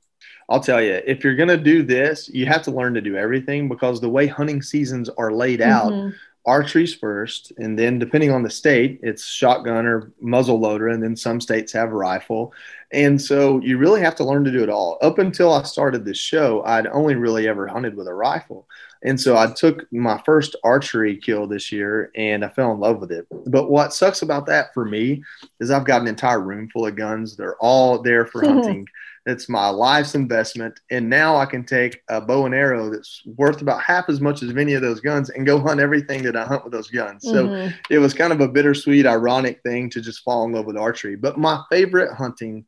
I'll 0.49 0.59
tell 0.59 0.81
you, 0.81 1.01
if 1.05 1.23
you're 1.23 1.35
going 1.35 1.49
to 1.49 1.57
do 1.57 1.81
this, 1.81 2.29
you 2.29 2.45
have 2.45 2.61
to 2.63 2.71
learn 2.71 2.93
to 2.95 3.01
do 3.01 3.15
everything 3.15 3.69
because 3.69 4.01
the 4.01 4.09
way 4.09 4.27
hunting 4.27 4.61
seasons 4.61 5.07
are 5.09 5.31
laid 5.31 5.61
out, 5.61 5.93
mm-hmm. 5.93 6.15
Archery's 6.45 6.93
first, 6.93 7.51
and 7.57 7.77
then 7.77 7.99
depending 7.99 8.31
on 8.31 8.43
the 8.43 8.49
state, 8.49 8.99
it's 9.03 9.25
shotgun 9.25 9.85
or 9.85 10.11
muzzle 10.19 10.59
loader, 10.59 10.87
and 10.87 11.01
then 11.01 11.15
some 11.15 11.39
states 11.39 11.71
have 11.73 11.91
rifle. 11.91 12.53
And 12.91 13.21
so 13.21 13.59
you 13.61 13.77
really 13.77 14.01
have 14.01 14.15
to 14.15 14.23
learn 14.23 14.43
to 14.43 14.51
do 14.51 14.63
it 14.63 14.69
all. 14.69 14.97
Up 15.01 15.19
until 15.19 15.53
I 15.53 15.63
started 15.63 16.03
this 16.03 16.17
show, 16.17 16.63
I'd 16.65 16.87
only 16.87 17.15
really 17.15 17.47
ever 17.47 17.67
hunted 17.67 17.95
with 17.95 18.07
a 18.07 18.13
rifle. 18.13 18.67
And 19.03 19.19
so 19.19 19.37
I 19.37 19.47
took 19.47 19.91
my 19.91 20.21
first 20.25 20.55
archery 20.63 21.17
kill 21.17 21.47
this 21.47 21.71
year 21.71 22.11
and 22.15 22.45
I 22.45 22.49
fell 22.49 22.71
in 22.71 22.79
love 22.79 22.99
with 22.99 23.11
it. 23.11 23.25
But 23.47 23.71
what 23.71 23.93
sucks 23.93 24.21
about 24.21 24.45
that 24.47 24.73
for 24.73 24.85
me 24.85 25.23
is 25.59 25.71
I've 25.71 25.85
got 25.85 26.01
an 26.01 26.07
entire 26.07 26.41
room 26.41 26.69
full 26.69 26.85
of 26.85 26.95
guns. 26.95 27.35
They're 27.35 27.57
all 27.57 27.99
there 27.99 28.25
for 28.25 28.41
hunting. 28.45 28.87
It's 29.27 29.47
my 29.47 29.69
life's 29.69 30.15
investment. 30.15 30.79
And 30.89 31.07
now 31.07 31.35
I 31.35 31.45
can 31.45 31.63
take 31.63 32.01
a 32.09 32.19
bow 32.19 32.47
and 32.47 32.55
arrow 32.55 32.89
that's 32.89 33.21
worth 33.25 33.61
about 33.61 33.83
half 33.83 34.09
as 34.09 34.19
much 34.19 34.41
as 34.41 34.49
any 34.49 34.73
of 34.73 34.81
those 34.81 34.99
guns 34.99 35.29
and 35.29 35.45
go 35.45 35.59
hunt 35.59 35.79
everything 35.79 36.23
that 36.23 36.35
I 36.35 36.43
hunt 36.43 36.63
with 36.63 36.73
those 36.73 36.89
guns. 36.89 37.23
Mm-hmm. 37.25 37.69
So 37.69 37.77
it 37.91 37.99
was 37.99 38.15
kind 38.15 38.33
of 38.33 38.41
a 38.41 38.47
bittersweet, 38.47 39.05
ironic 39.05 39.61
thing 39.61 39.91
to 39.91 40.01
just 40.01 40.23
fall 40.23 40.45
in 40.45 40.53
love 40.53 40.65
with 40.65 40.75
archery. 40.75 41.15
But 41.15 41.37
my 41.37 41.61
favorite 41.69 42.15
hunting 42.15 42.65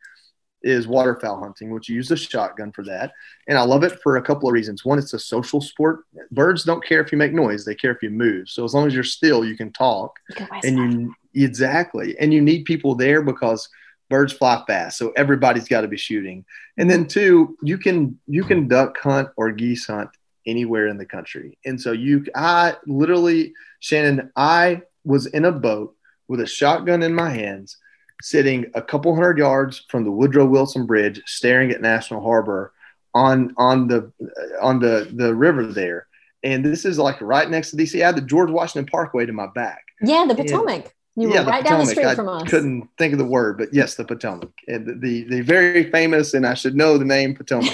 is 0.61 0.87
waterfowl 0.87 1.39
hunting, 1.39 1.71
which 1.71 1.89
you 1.89 1.95
use 1.95 2.11
a 2.11 2.15
shotgun 2.15 2.71
for 2.71 2.83
that. 2.83 3.13
And 3.47 3.57
I 3.57 3.63
love 3.63 3.83
it 3.83 3.99
for 4.03 4.17
a 4.17 4.21
couple 4.21 4.47
of 4.47 4.53
reasons. 4.53 4.85
One, 4.85 4.99
it's 4.99 5.13
a 5.13 5.19
social 5.19 5.59
sport. 5.59 6.01
Birds 6.31 6.63
don't 6.63 6.85
care 6.85 7.01
if 7.01 7.11
you 7.11 7.17
make 7.17 7.33
noise, 7.33 7.65
they 7.65 7.75
care 7.75 7.91
if 7.91 8.03
you 8.03 8.11
move. 8.11 8.47
So 8.47 8.63
as 8.63 8.75
long 8.75 8.85
as 8.85 8.93
you're 8.93 9.03
still, 9.03 9.43
you 9.43 9.57
can 9.57 9.73
talk. 9.73 10.17
You 10.37 10.47
and 10.63 11.15
you 11.33 11.45
exactly. 11.45 12.15
And 12.19 12.31
you 12.31 12.41
need 12.41 12.65
people 12.65 12.93
there 12.93 13.23
because– 13.23 13.67
birds 14.09 14.33
fly 14.33 14.61
fast 14.67 14.97
so 14.97 15.11
everybody's 15.15 15.67
got 15.67 15.81
to 15.81 15.87
be 15.87 15.97
shooting. 15.97 16.45
And 16.77 16.89
then 16.89 17.07
two 17.07 17.57
you 17.61 17.77
can 17.77 18.19
you 18.27 18.43
can 18.43 18.67
duck 18.67 18.97
hunt 18.99 19.29
or 19.37 19.51
geese 19.51 19.87
hunt 19.87 20.09
anywhere 20.45 20.87
in 20.87 20.97
the 20.97 21.05
country. 21.05 21.57
And 21.65 21.79
so 21.79 21.91
you 21.91 22.25
i 22.35 22.75
literally 22.85 23.53
shannon 23.79 24.31
i 24.35 24.81
was 25.03 25.25
in 25.27 25.45
a 25.45 25.51
boat 25.51 25.95
with 26.27 26.39
a 26.39 26.47
shotgun 26.47 27.03
in 27.03 27.13
my 27.13 27.29
hands 27.29 27.77
sitting 28.21 28.65
a 28.73 28.81
couple 28.81 29.13
hundred 29.13 29.37
yards 29.37 29.85
from 29.89 30.03
the 30.03 30.11
woodrow 30.11 30.45
wilson 30.45 30.85
bridge 30.85 31.21
staring 31.25 31.71
at 31.71 31.81
national 31.81 32.21
harbor 32.21 32.73
on 33.13 33.53
on 33.57 33.87
the 33.87 34.11
uh, 34.21 34.65
on 34.65 34.79
the 34.79 35.09
the 35.13 35.33
river 35.33 35.67
there. 35.67 36.07
And 36.43 36.63
this 36.65 36.83
is 36.83 36.99
like 36.99 37.21
right 37.21 37.49
next 37.49 37.71
to 37.71 37.77
dc 37.77 38.01
i 38.01 38.05
had 38.05 38.17
the 38.17 38.21
george 38.21 38.49
washington 38.49 38.89
parkway 38.89 39.25
to 39.25 39.33
my 39.33 39.47
back. 39.47 39.83
Yeah 40.01 40.25
the 40.27 40.35
potomac. 40.35 40.83
and, 40.85 40.93
you 41.15 41.29
were 41.29 41.35
yeah, 41.35 41.43
right 41.43 41.63
down 41.63 41.79
the 41.79 41.85
street 41.85 42.05
I 42.05 42.15
from 42.15 42.27
us. 42.27 42.49
Couldn't 42.49 42.89
think 42.97 43.13
of 43.13 43.19
the 43.19 43.25
word, 43.25 43.57
but 43.59 43.71
yes, 43.71 43.95
the 43.95 44.03
Potomac, 44.03 44.49
and 44.67 44.99
the, 44.99 45.23
the, 45.25 45.41
very 45.41 45.91
famous, 45.91 46.33
and 46.33 46.45
I 46.45 46.55
should 46.55 46.75
know 46.75 46.97
the 46.97 47.05
name 47.05 47.35
Potomac, 47.35 47.71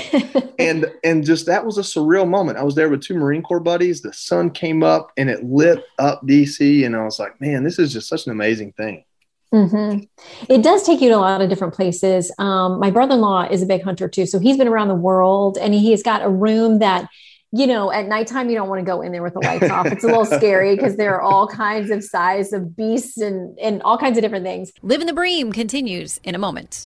and 0.60 0.86
and 1.06 1.26
just 1.26 1.46
that 1.46 1.66
was 1.66 1.78
a 1.78 1.82
surreal 1.82 2.28
moment. 2.28 2.58
I 2.58 2.64
was 2.64 2.76
there 2.76 2.90
with 2.90 3.02
two 3.02 3.14
Marine 3.14 3.42
Corps 3.42 3.62
buddies. 3.62 4.02
The 4.02 4.12
sun 4.12 4.50
came 4.50 4.84
up 4.84 5.14
and 5.16 5.30
it 5.30 5.46
lit 5.46 5.86
up 6.00 6.26
DC, 6.28 6.86
and 6.86 6.96
I 6.98 7.04
was 7.04 7.18
like, 7.18 7.40
man, 7.40 7.64
this 7.64 7.80
is 7.80 7.94
just 7.94 8.10
such 8.10 8.26
an 8.26 8.34
amazing 8.34 8.74
thing. 8.74 9.06
Mm-hmm. 9.54 10.04
It 10.54 10.62
does 10.62 10.84
take 10.84 11.00
you 11.02 11.10
to 11.10 11.16
a 11.16 11.18
lot 11.18 11.42
of 11.42 11.50
different 11.50 11.74
places. 11.74 12.32
Um, 12.38 12.80
my 12.80 12.92
brother-in-law 12.92 13.48
is 13.50 13.64
a 13.64 13.66
big 13.66 13.84
hunter 13.84 14.10
too, 14.10 14.26
so 14.26 14.38
he's 14.38 14.58
been 14.58 14.68
around 14.68 14.90
the 14.90 14.96
world, 14.96 15.58
and 15.58 15.74
he's 15.74 16.04
got 16.04 16.24
a 16.24 16.30
room 16.30 16.80
that 16.80 17.08
you 17.52 17.66
know, 17.66 17.92
at 17.92 18.08
nighttime, 18.08 18.50
you 18.50 18.56
don't 18.56 18.70
want 18.70 18.80
to 18.80 18.86
go 18.86 19.02
in 19.02 19.12
there 19.12 19.24
with 19.24 19.34
the 19.34 19.40
lights 19.40 19.70
off. 19.70 19.88
It's 19.88 20.04
a 20.04 20.08
little 20.08 20.26
scary 20.26 20.76
because 20.76 20.98
there 20.98 21.16
are 21.16 21.22
all 21.22 21.48
kinds 21.48 21.90
of 21.90 22.04
size 22.04 22.54
of 22.54 22.76
beasts 22.76 23.18
and, 23.18 23.58
and 23.60 23.82
all 23.84 23.98
kinds 23.98 24.18
of 24.18 24.22
different 24.22 24.46
things. 24.46 24.72
Living 24.84 25.08
the 25.08 25.14
Bream 25.14 25.52
continues 25.52 26.20
in 26.24 26.36
a 26.36 26.40
moment. 26.40 26.86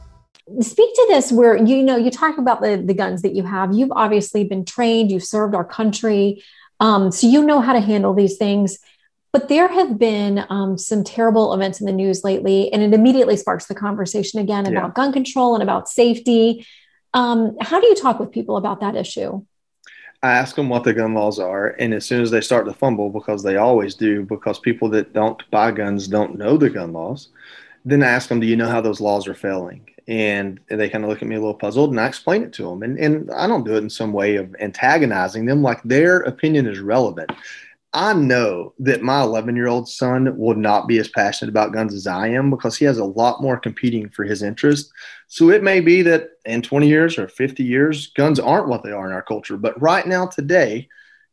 speak 0.59 0.93
to 0.93 1.05
this 1.09 1.31
where 1.31 1.55
you 1.55 1.83
know 1.83 1.95
you 1.95 2.11
talk 2.11 2.37
about 2.37 2.61
the, 2.61 2.81
the 2.85 2.93
guns 2.93 3.21
that 3.21 3.35
you 3.35 3.43
have 3.43 3.73
you've 3.73 3.91
obviously 3.91 4.43
been 4.43 4.65
trained 4.65 5.11
you've 5.11 5.23
served 5.23 5.55
our 5.55 5.65
country 5.65 6.43
um, 6.79 7.11
so 7.11 7.27
you 7.27 7.43
know 7.43 7.61
how 7.61 7.73
to 7.73 7.79
handle 7.79 8.13
these 8.13 8.37
things 8.37 8.79
but 9.31 9.47
there 9.47 9.69
have 9.69 9.97
been 9.97 10.43
um, 10.49 10.77
some 10.77 11.03
terrible 11.03 11.53
events 11.53 11.79
in 11.79 11.85
the 11.85 11.93
news 11.93 12.23
lately 12.23 12.71
and 12.73 12.81
it 12.81 12.93
immediately 12.93 13.37
sparks 13.37 13.67
the 13.67 13.75
conversation 13.75 14.39
again 14.39 14.65
about 14.65 14.89
yeah. 14.89 14.93
gun 14.93 15.13
control 15.13 15.53
and 15.53 15.63
about 15.63 15.87
safety 15.87 16.65
um, 17.13 17.55
how 17.61 17.79
do 17.79 17.87
you 17.87 17.95
talk 17.95 18.19
with 18.19 18.31
people 18.31 18.57
about 18.57 18.79
that 18.79 18.95
issue 18.95 19.43
I 20.23 20.33
ask 20.33 20.55
them 20.55 20.69
what 20.69 20.83
the 20.83 20.93
gun 20.93 21.15
laws 21.15 21.39
are, 21.39 21.69
and 21.79 21.95
as 21.95 22.05
soon 22.05 22.21
as 22.21 22.29
they 22.29 22.41
start 22.41 22.67
to 22.67 22.73
fumble, 22.73 23.09
because 23.09 23.41
they 23.41 23.57
always 23.57 23.95
do, 23.95 24.23
because 24.23 24.59
people 24.59 24.87
that 24.89 25.13
don't 25.13 25.41
buy 25.49 25.71
guns 25.71 26.07
don't 26.07 26.37
know 26.37 26.57
the 26.57 26.69
gun 26.69 26.93
laws, 26.93 27.29
then 27.85 28.03
I 28.03 28.09
ask 28.09 28.29
them, 28.29 28.39
"Do 28.39 28.45
you 28.45 28.55
know 28.55 28.69
how 28.69 28.81
those 28.81 29.01
laws 29.01 29.27
are 29.27 29.33
failing?" 29.33 29.89
And 30.11 30.59
they 30.67 30.89
kind 30.89 31.05
of 31.05 31.09
look 31.09 31.21
at 31.21 31.27
me 31.27 31.37
a 31.37 31.39
little 31.39 31.53
puzzled 31.53 31.89
and 31.91 31.99
i 31.99 32.05
explain 32.05 32.43
it 32.43 32.51
to 32.51 32.63
them 32.63 32.83
and, 32.83 32.99
and 32.99 33.31
i 33.31 33.47
don't 33.47 33.63
do 33.63 33.75
it 33.75 33.83
in 33.83 33.89
some 33.89 34.11
way 34.11 34.35
of 34.35 34.53
antagonizing 34.59 35.45
them 35.45 35.61
like 35.63 35.81
their 35.83 36.19
opinion 36.19 36.67
is 36.67 36.79
relevant. 36.79 37.31
I 37.93 38.13
know 38.13 38.73
that 38.79 39.01
my 39.01 39.21
11 39.21 39.53
year 39.57 39.67
old 39.67 39.89
son 39.89 40.37
will 40.37 40.55
not 40.55 40.87
be 40.87 40.97
as 40.99 41.09
passionate 41.09 41.49
about 41.49 41.73
guns 41.73 41.93
as 41.93 42.07
i 42.07 42.27
am 42.27 42.49
because 42.49 42.77
he 42.77 42.85
has 42.85 42.99
a 42.99 43.05
lot 43.05 43.41
more 43.41 43.57
competing 43.57 44.09
for 44.09 44.23
his 44.23 44.43
interest. 44.43 44.91
So 45.27 45.49
it 45.49 45.61
may 45.61 45.81
be 45.81 46.01
that 46.03 46.29
in 46.45 46.61
20 46.61 46.87
years 46.87 47.17
or 47.17 47.27
50 47.27 47.63
years 47.63 48.07
guns 48.07 48.39
aren't 48.39 48.69
what 48.69 48.83
they 48.83 48.91
are 48.91 49.07
in 49.07 49.13
our 49.13 49.21
culture. 49.21 49.57
But 49.57 49.81
right 49.81 50.07
now 50.07 50.25
today 50.25 50.87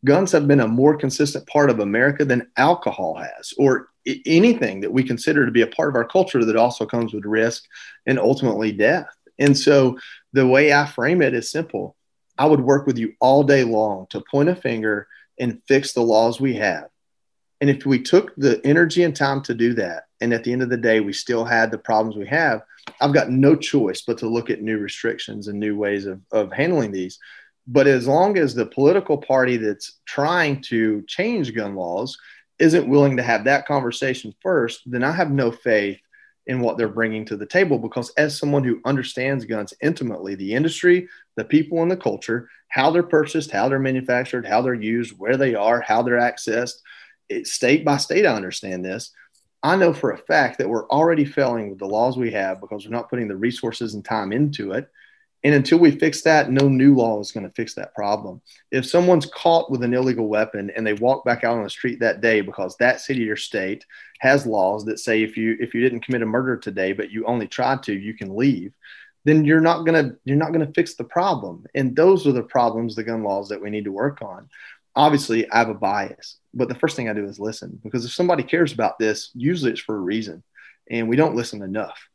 guns 0.05 0.33
have 0.33 0.49
been 0.49 0.61
a 0.61 0.69
more 0.69 0.97
consistent 0.97 1.47
part 1.49 1.71
of 1.71 1.81
america 1.81 2.25
than 2.25 2.49
alcohol 2.57 3.17
has 3.17 3.53
or 3.59 3.89
anything 4.27 4.81
that 4.81 4.93
we 4.93 5.03
consider 5.03 5.45
to 5.45 5.53
be 5.53 5.63
a 5.63 5.67
part 5.67 5.89
of 5.89 5.95
our 5.95 6.05
culture 6.05 6.45
that 6.45 6.57
also 6.57 6.87
comes 6.87 7.13
with 7.13 7.25
risk 7.25 7.65
and 8.07 8.19
ultimately 8.19 8.73
death. 8.73 9.09
And 9.39 9.57
so 9.57 9.99
the 10.33 10.47
way 10.47 10.73
I 10.73 10.87
frame 10.87 11.23
it 11.23 11.35
is 11.35 11.51
simple. 11.51 11.97
I 12.39 12.47
would 12.47 12.61
work 12.61 12.87
with 12.87 12.99
you 12.99 13.15
all 13.21 13.43
day 13.43 13.65
long 13.65 14.07
to 14.11 14.23
point 14.31 14.49
a 14.49 14.55
finger 14.55 15.09
and 15.39 15.61
fix 15.67 15.93
the 15.93 16.03
laws 16.03 16.41
we 16.41 16.55
have. 16.55 16.89
And 17.61 17.69
if 17.69 17.85
we 17.85 18.01
took 18.01 18.35
the 18.37 18.61
energy 18.65 19.03
and 19.03 19.15
time 19.15 19.43
to 19.43 19.55
do 19.55 19.75
that, 19.75 20.05
and 20.21 20.33
at 20.33 20.45
the 20.45 20.53
end 20.53 20.63
of 20.63 20.71
the 20.71 20.77
day, 20.77 21.01
we 21.01 21.13
still 21.13 21.45
had 21.45 21.71
the 21.71 21.79
problems 21.79 22.17
we 22.17 22.27
have, 22.27 22.63
I've 23.01 23.13
got 23.13 23.31
no 23.31 23.57
choice 23.57 24.03
but 24.03 24.19
to 24.19 24.29
look 24.29 24.51
at 24.51 24.63
new 24.63 24.79
restrictions 24.79 25.49
and 25.49 25.59
new 25.59 25.77
ways 25.77 26.07
of, 26.07 26.21
of 26.33 26.53
handling 26.53 26.93
these. 26.93 27.19
But 27.67 27.87
as 27.87 28.07
long 28.07 28.39
as 28.39 28.55
the 28.55 28.67
political 28.67 29.19
party 29.19 29.57
that's 29.57 29.99
trying 30.07 30.63
to 30.63 31.03
change 31.03 31.55
gun 31.55 31.75
laws 31.75 32.17
isn't 32.59 32.89
willing 32.89 33.17
to 33.17 33.23
have 33.23 33.45
that 33.45 33.67
conversation 33.67 34.35
first, 34.41 34.83
then 34.87 35.05
I 35.05 35.13
have 35.13 35.31
no 35.31 35.51
faith 35.51 36.01
in 36.47 36.61
what 36.61 36.79
they're 36.79 36.89
bringing 36.89 37.25
to 37.27 37.37
the 37.37 37.47
table 37.47 37.79
because 37.79 38.11
as 38.17 38.37
someone 38.37 38.65
who 38.65 38.81
understands 38.87 39.45
guns 39.45 39.75
intimately 39.83 40.35
the 40.35 40.55
industry 40.55 41.07
the 41.37 41.45
people 41.45 41.83
and 41.83 41.91
the 41.91 41.97
culture 41.97 42.49
how 42.69 42.91
they're 42.91 43.03
purchased 43.03 43.51
how 43.51 43.69
they're 43.69 43.79
manufactured 43.79 44.47
how 44.47 44.63
they're 44.63 44.73
used 44.73 45.15
where 45.19 45.37
they 45.37 45.55
are 45.55 45.83
how 45.83 46.01
they're 46.01 46.19
accessed 46.19 46.77
it, 47.29 47.47
state 47.47 47.85
by 47.85 47.97
state 47.97 48.27
i 48.27 48.35
understand 48.35 48.85
this. 48.85 49.13
I 49.63 49.75
know 49.77 49.93
for 49.93 50.13
a 50.13 50.19
fact 50.19 50.59
that 50.59 50.69
we're 50.69 50.89
already 50.89 51.25
failing 51.25 51.69
with 51.69 51.81
the 51.81 51.87
laws 51.87 52.17
we 52.17 52.31
have 52.31 52.61
because 52.61 52.85
we're 52.85 52.93
not 52.93 53.11
putting 53.11 53.27
the 53.27 53.37
resources 53.37 53.95
and 53.95 54.05
time 54.05 54.33
into 54.33 54.73
it 54.73 54.89
and 55.45 55.55
until 55.55 55.79
we 55.79 55.93
fix 55.93 56.23
that, 56.23 56.51
no 56.51 56.69
new 56.69 56.95
law 56.95 57.21
is 57.21 57.31
going 57.31 57.47
to 57.47 57.55
fix 57.55 57.75
that 57.75 57.95
problem. 57.95 58.41
If 58.73 58.87
someone's 58.87 59.27
caught 59.27 59.71
with 59.71 59.85
an 59.85 59.95
illegal 59.95 60.27
weapon 60.27 60.71
and 60.75 60.85
they 60.85 60.95
walk 60.95 61.25
back 61.25 61.45
out 61.45 61.57
on 61.57 61.63
the 61.63 61.71
street 61.71 62.01
that 62.01 62.21
day 62.21 62.41
because 62.41 62.77
that 62.77 63.01
city 63.01 63.29
or 63.31 63.37
state 63.37 63.87
has 64.19 64.47
laws 64.47 64.85
that 64.87 64.99
say 64.99 65.23
if 65.23 65.37
you 65.37 65.57
if 65.61 65.75
you 65.75 65.81
didn't 65.81 66.01
commit 66.01 66.23
a 66.23 66.27
murder 66.27 66.57
today 66.57 66.93
but 66.93 67.11
you 67.11 67.25
only 67.25 67.47
tried 67.47 67.85
to, 67.85 67.93
you 67.93 68.15
can 68.15 68.37
leave, 68.37 68.73
then 69.25 69.45
you're 69.45 69.61
not 69.61 69.87
going 69.87 70.11
to 70.11 70.17
you're 70.25 70.37
not 70.37 70.53
going 70.53 70.67
to 70.67 70.73
fix 70.73 70.95
the 70.95 71.05
problem. 71.05 71.65
And 71.75 71.95
those 71.95 72.27
are 72.27 72.33
the 72.33 72.43
problems 72.43 72.97
the 72.97 73.05
gun 73.05 73.23
laws 73.23 73.49
that 73.51 73.63
we 73.63 73.71
need 73.71 73.85
to 73.85 73.93
work 73.93 74.23
on. 74.23 74.49
Obviously, 74.97 75.49
I 75.53 75.59
have 75.59 75.69
a 75.69 75.75
bias, 75.75 76.39
but 76.53 76.69
the 76.69 76.75
first 76.75 76.97
thing 76.97 77.09
I 77.09 77.13
do 77.13 77.25
is 77.25 77.39
listen 77.39 77.79
because 77.85 78.05
if 78.05 78.13
somebody 78.13 78.43
cares 78.43 78.73
about 78.73 78.99
this, 78.99 79.31
usually 79.35 79.71
it's 79.71 79.81
for 79.81 79.95
a 79.95 80.01
reason, 80.01 80.43
and 80.91 81.09
we 81.09 81.15
don't 81.15 81.37
listen 81.37 81.63
enough. 81.63 82.09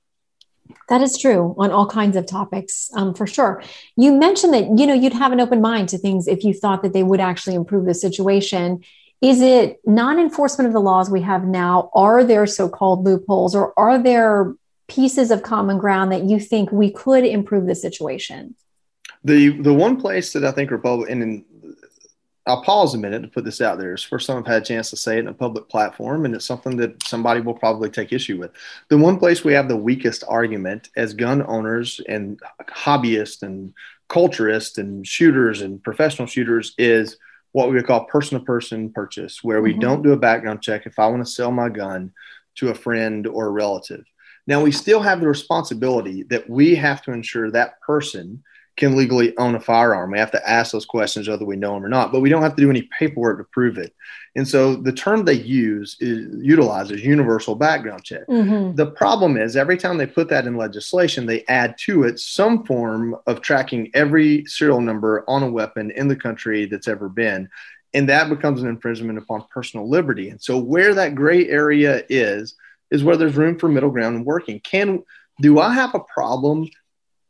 That 0.90 1.02
is 1.02 1.18
true 1.18 1.56
on 1.58 1.72
all 1.72 1.88
kinds 1.88 2.16
of 2.16 2.26
topics, 2.26 2.90
um, 2.94 3.14
for 3.14 3.28
sure. 3.28 3.64
You 3.96 4.14
mentioned 4.14 4.54
that 4.54 4.78
you 4.78 4.86
know 4.86 4.94
you'd 4.94 5.14
have 5.14 5.32
an 5.32 5.40
open 5.40 5.62
mind 5.62 5.90
to 5.90 5.98
things 5.98 6.28
if 6.28 6.44
you 6.44 6.54
thought 6.54 6.84
that 6.84 6.94
they 6.94 7.04
would 7.04 7.20
actually 7.20 7.56
improve 7.56 7.86
the 7.86 7.94
situation. 7.94 8.84
Is 9.22 9.42
it 9.42 9.80
non-enforcement 9.86 10.68
of 10.68 10.74
the 10.74 10.82
laws 10.82 11.10
we 11.10 11.22
have 11.22 11.46
now? 11.46 11.90
Are 11.94 12.24
there 12.26 12.46
so-called 12.46 13.06
loopholes, 13.06 13.56
or 13.56 13.74
are 13.80 13.98
there 13.98 14.54
pieces 14.88 15.32
of 15.32 15.44
common 15.44 15.78
ground 15.78 16.12
that 16.12 16.24
you 16.24 16.40
think 16.40 16.72
we 16.72 16.92
could 16.92 17.26
improve 17.26 17.66
the 17.66 17.76
situation? 17.76 18.56
The 19.24 19.50
the 19.50 19.74
one 19.74 20.00
place 20.00 20.34
that 20.34 20.44
I 20.44 20.52
think 20.52 20.72
Republican 20.72 21.46
I'll 22.46 22.62
pause 22.62 22.94
a 22.94 22.98
minute 22.98 23.22
to 23.22 23.30
put 23.30 23.46
this 23.46 23.62
out 23.62 23.78
there. 23.78 23.94
It's 23.94 24.04
the 24.04 24.10
first 24.10 24.28
time 24.28 24.38
I've 24.38 24.48
had 24.48 24.64
a 24.64 24.66
chance 24.66 24.90
to 24.90 24.98
say 24.98 25.16
it 25.16 25.22
in 25.22 25.28
a 25.28 25.34
public 25.34 25.70
platform, 25.70 26.26
and 26.26 26.36
it's 26.36 26.46
something 26.46 26.76
that 26.78 27.02
somebody 27.08 27.40
will 27.40 27.54
probably 27.54 27.90
take 27.90 28.12
issue 28.12 28.38
with. 28.38 28.52
The 28.90 28.98
one 28.98 29.18
place 29.18 29.44
we 29.44 29.54
have 29.54 29.70
the 29.70 29.78
weakest 29.78 30.26
argument 30.28 30.90
as 30.98 31.14
gun 31.14 31.44
owners 31.48 32.02
and 32.10 32.40
hobbyists 32.68 33.44
and 33.44 33.74
culturists 34.10 34.78
and 34.78 35.08
shooters 35.08 35.62
and 35.62 35.82
professional 35.82 36.28
shooters 36.28 36.76
is 36.78 37.18
what 37.54 37.70
we 37.70 37.76
would 37.76 37.88
call 37.88 38.06
person 38.06 38.38
to 38.38 38.46
person 38.46 38.92
purchase, 38.92 39.42
where 39.42 39.62
we 39.62 39.72
mm-hmm. 39.72 39.80
don't 39.80 40.02
do 40.02 40.12
a 40.12 40.18
background 40.18 40.62
check 40.62 40.86
if 40.86 41.00
I 41.00 41.08
want 41.08 41.26
to 41.26 41.32
sell 41.32 41.52
my 41.52 41.70
gun 41.70 42.12
to 42.56 42.70
a 42.70 42.76
friend 42.76 43.26
or 43.26 43.48
a 43.48 43.52
relative. 43.52 44.04
Now, 44.48 44.62
we 44.62 44.72
still 44.72 45.02
have 45.02 45.22
the 45.22 45.28
responsibility 45.28 46.24
that 46.24 46.50
we 46.50 46.76
have 46.76 47.02
to 47.04 47.14
ensure 47.14 47.50
that 47.52 47.80
person 47.80 48.44
can 48.76 48.96
legally 48.96 49.38
own 49.38 49.56
a 49.56 49.60
firearm. 49.60 50.12
We 50.12 50.20
have 50.20 50.32
to 50.32 50.50
ask 50.50 50.72
those 50.72 50.86
questions 50.86 51.28
whether 51.28 51.46
we 51.46 51.56
know 51.56 51.74
them 51.74 51.86
or 51.86 51.90
not, 51.90 52.12
but 52.12 52.22
we 52.22 52.30
don't 52.30 52.42
have 52.42 52.56
to 52.56 52.62
do 52.62 52.70
any 52.70 52.90
paperwork 52.98 53.38
to 53.38 53.44
prove 53.44 53.78
it. 53.78 53.94
And 54.36 54.48
so 54.48 54.76
the 54.76 54.92
term 54.92 55.26
they 55.26 55.34
use 55.34 55.96
is 56.00 56.44
utilizes 56.44 57.04
universal 57.04 57.54
background 57.54 58.04
check. 58.04 58.28
Mm-hmm. 58.28 58.76
The 58.76 58.88
problem 58.88 59.38
is 59.38 59.56
every 59.56 59.78
time 59.78 59.98
they 59.98 60.08
put 60.08 60.30
that 60.30 60.48
in 60.48 60.58
legislation, 60.58 61.28
they 61.28 61.44
add 61.48 61.76
to 61.86 62.04
it 62.04 62.20
some 62.20 62.66
form 62.66 63.16
of 63.28 63.42
tracking 63.42 63.92
every 63.94 64.46
serial 64.46 64.82
number 64.82 65.24
on 65.28 65.44
a 65.44 65.52
weapon 65.52 65.92
in 65.92 66.08
the 66.08 66.16
country 66.16 66.66
that's 66.66 66.88
ever 66.88 67.10
been. 67.10 67.50
And 67.94 68.10
that 68.10 68.28
becomes 68.28 68.64
an 68.64 68.70
infringement 68.70 69.20
upon 69.20 69.46
personal 69.52 69.88
liberty. 69.88 70.30
And 70.30 70.42
so 70.42 70.58
where 70.58 70.96
that 70.96 71.14
gray 71.14 71.48
area 71.48 72.04
is, 72.10 72.56
is 72.90 73.04
where 73.04 73.18
there's 73.18 73.36
room 73.36 73.60
for 73.60 73.70
middle 73.70 73.92
ground 73.92 74.16
and 74.16 74.26
working. 74.26 74.60
Can 74.62 75.04
do 75.42 75.60
I 75.60 75.74
have 75.74 75.94
a 75.94 76.00
problem 76.00 76.68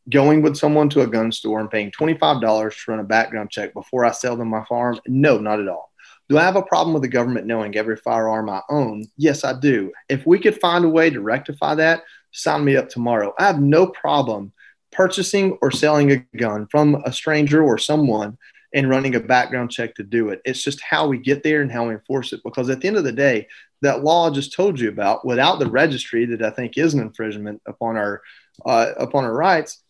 going 0.10 0.42
with 0.42 0.58
someone 0.58 0.90
to 0.90 1.02
a 1.02 1.08
gun 1.08 1.32
store 1.32 1.60
and 1.60 1.72
paying 1.72 1.92
$25 1.92 2.42
to 2.86 2.92
run 2.92 3.00
a 3.00 3.04
background 3.04 3.52
check 3.52 3.74
before 3.74 4.06
I 4.06 4.12
sell 4.12 4.36
them 4.36 4.50
my 4.50 4.64
farm? 4.66 5.00
No, 5.08 5.38
not 5.38 5.60
at 5.60 5.68
all. 5.68 5.92
Do 6.30 6.38
I 6.38 6.44
have 6.44 6.56
a 6.56 6.64
problem 6.64 6.94
with 6.94 7.04
the 7.04 7.10
government 7.10 7.48
knowing 7.48 7.76
every 7.76 7.98
firearm 7.98 8.50
I 8.50 8.62
own? 8.70 9.06
Yes, 9.18 9.44
I 9.44 9.60
do. 9.60 9.92
If 10.10 10.26
we 10.26 10.40
could 10.40 10.60
find 10.60 10.86
a 10.86 10.90
way 10.90 11.10
to 11.10 11.22
rectify 11.22 11.76
that, 11.76 12.04
sign 12.32 12.64
me 12.64 12.78
up 12.78 12.90
tomorrow. 12.90 13.34
I 13.38 13.46
have 13.46 13.62
no 13.62 13.88
problem 13.88 14.54
purchasing 14.92 15.58
or 15.62 15.72
selling 15.72 16.12
a 16.12 16.18
gun 16.38 16.68
from 16.68 17.02
a 17.06 17.12
stranger 17.12 17.64
or 17.64 17.78
someone 17.78 18.38
and 18.74 18.90
running 18.90 19.16
a 19.16 19.20
background 19.20 19.72
check 19.72 19.96
to 19.96 20.04
do 20.04 20.30
it. 20.30 20.42
It's 20.46 20.64
just 20.64 20.82
how 20.82 21.08
we 21.08 21.18
get 21.18 21.44
there 21.44 21.62
and 21.62 21.72
how 21.72 21.88
we 21.88 21.94
enforce 21.94 22.34
it. 22.34 22.42
Because 22.44 22.70
at 22.70 22.82
the 22.82 22.88
end 22.88 22.98
of 22.98 23.04
the 23.04 23.12
day, 23.12 23.48
that 23.82 24.04
law 24.04 24.28
I 24.28 24.32
just 24.32 24.54
told 24.54 24.80
you 24.80 24.90
about, 24.90 25.26
without 25.26 25.60
the 25.60 25.70
registry 25.70 26.26
that 26.28 26.42
I 26.42 26.50
think 26.50 26.78
is 26.78 26.94
an 26.94 27.02
infringement 27.02 27.62
upon 27.68 27.98
our 27.98 28.22
uh, 28.66 28.92
upon 28.98 29.26
our 29.26 29.34
rights, 29.34 29.83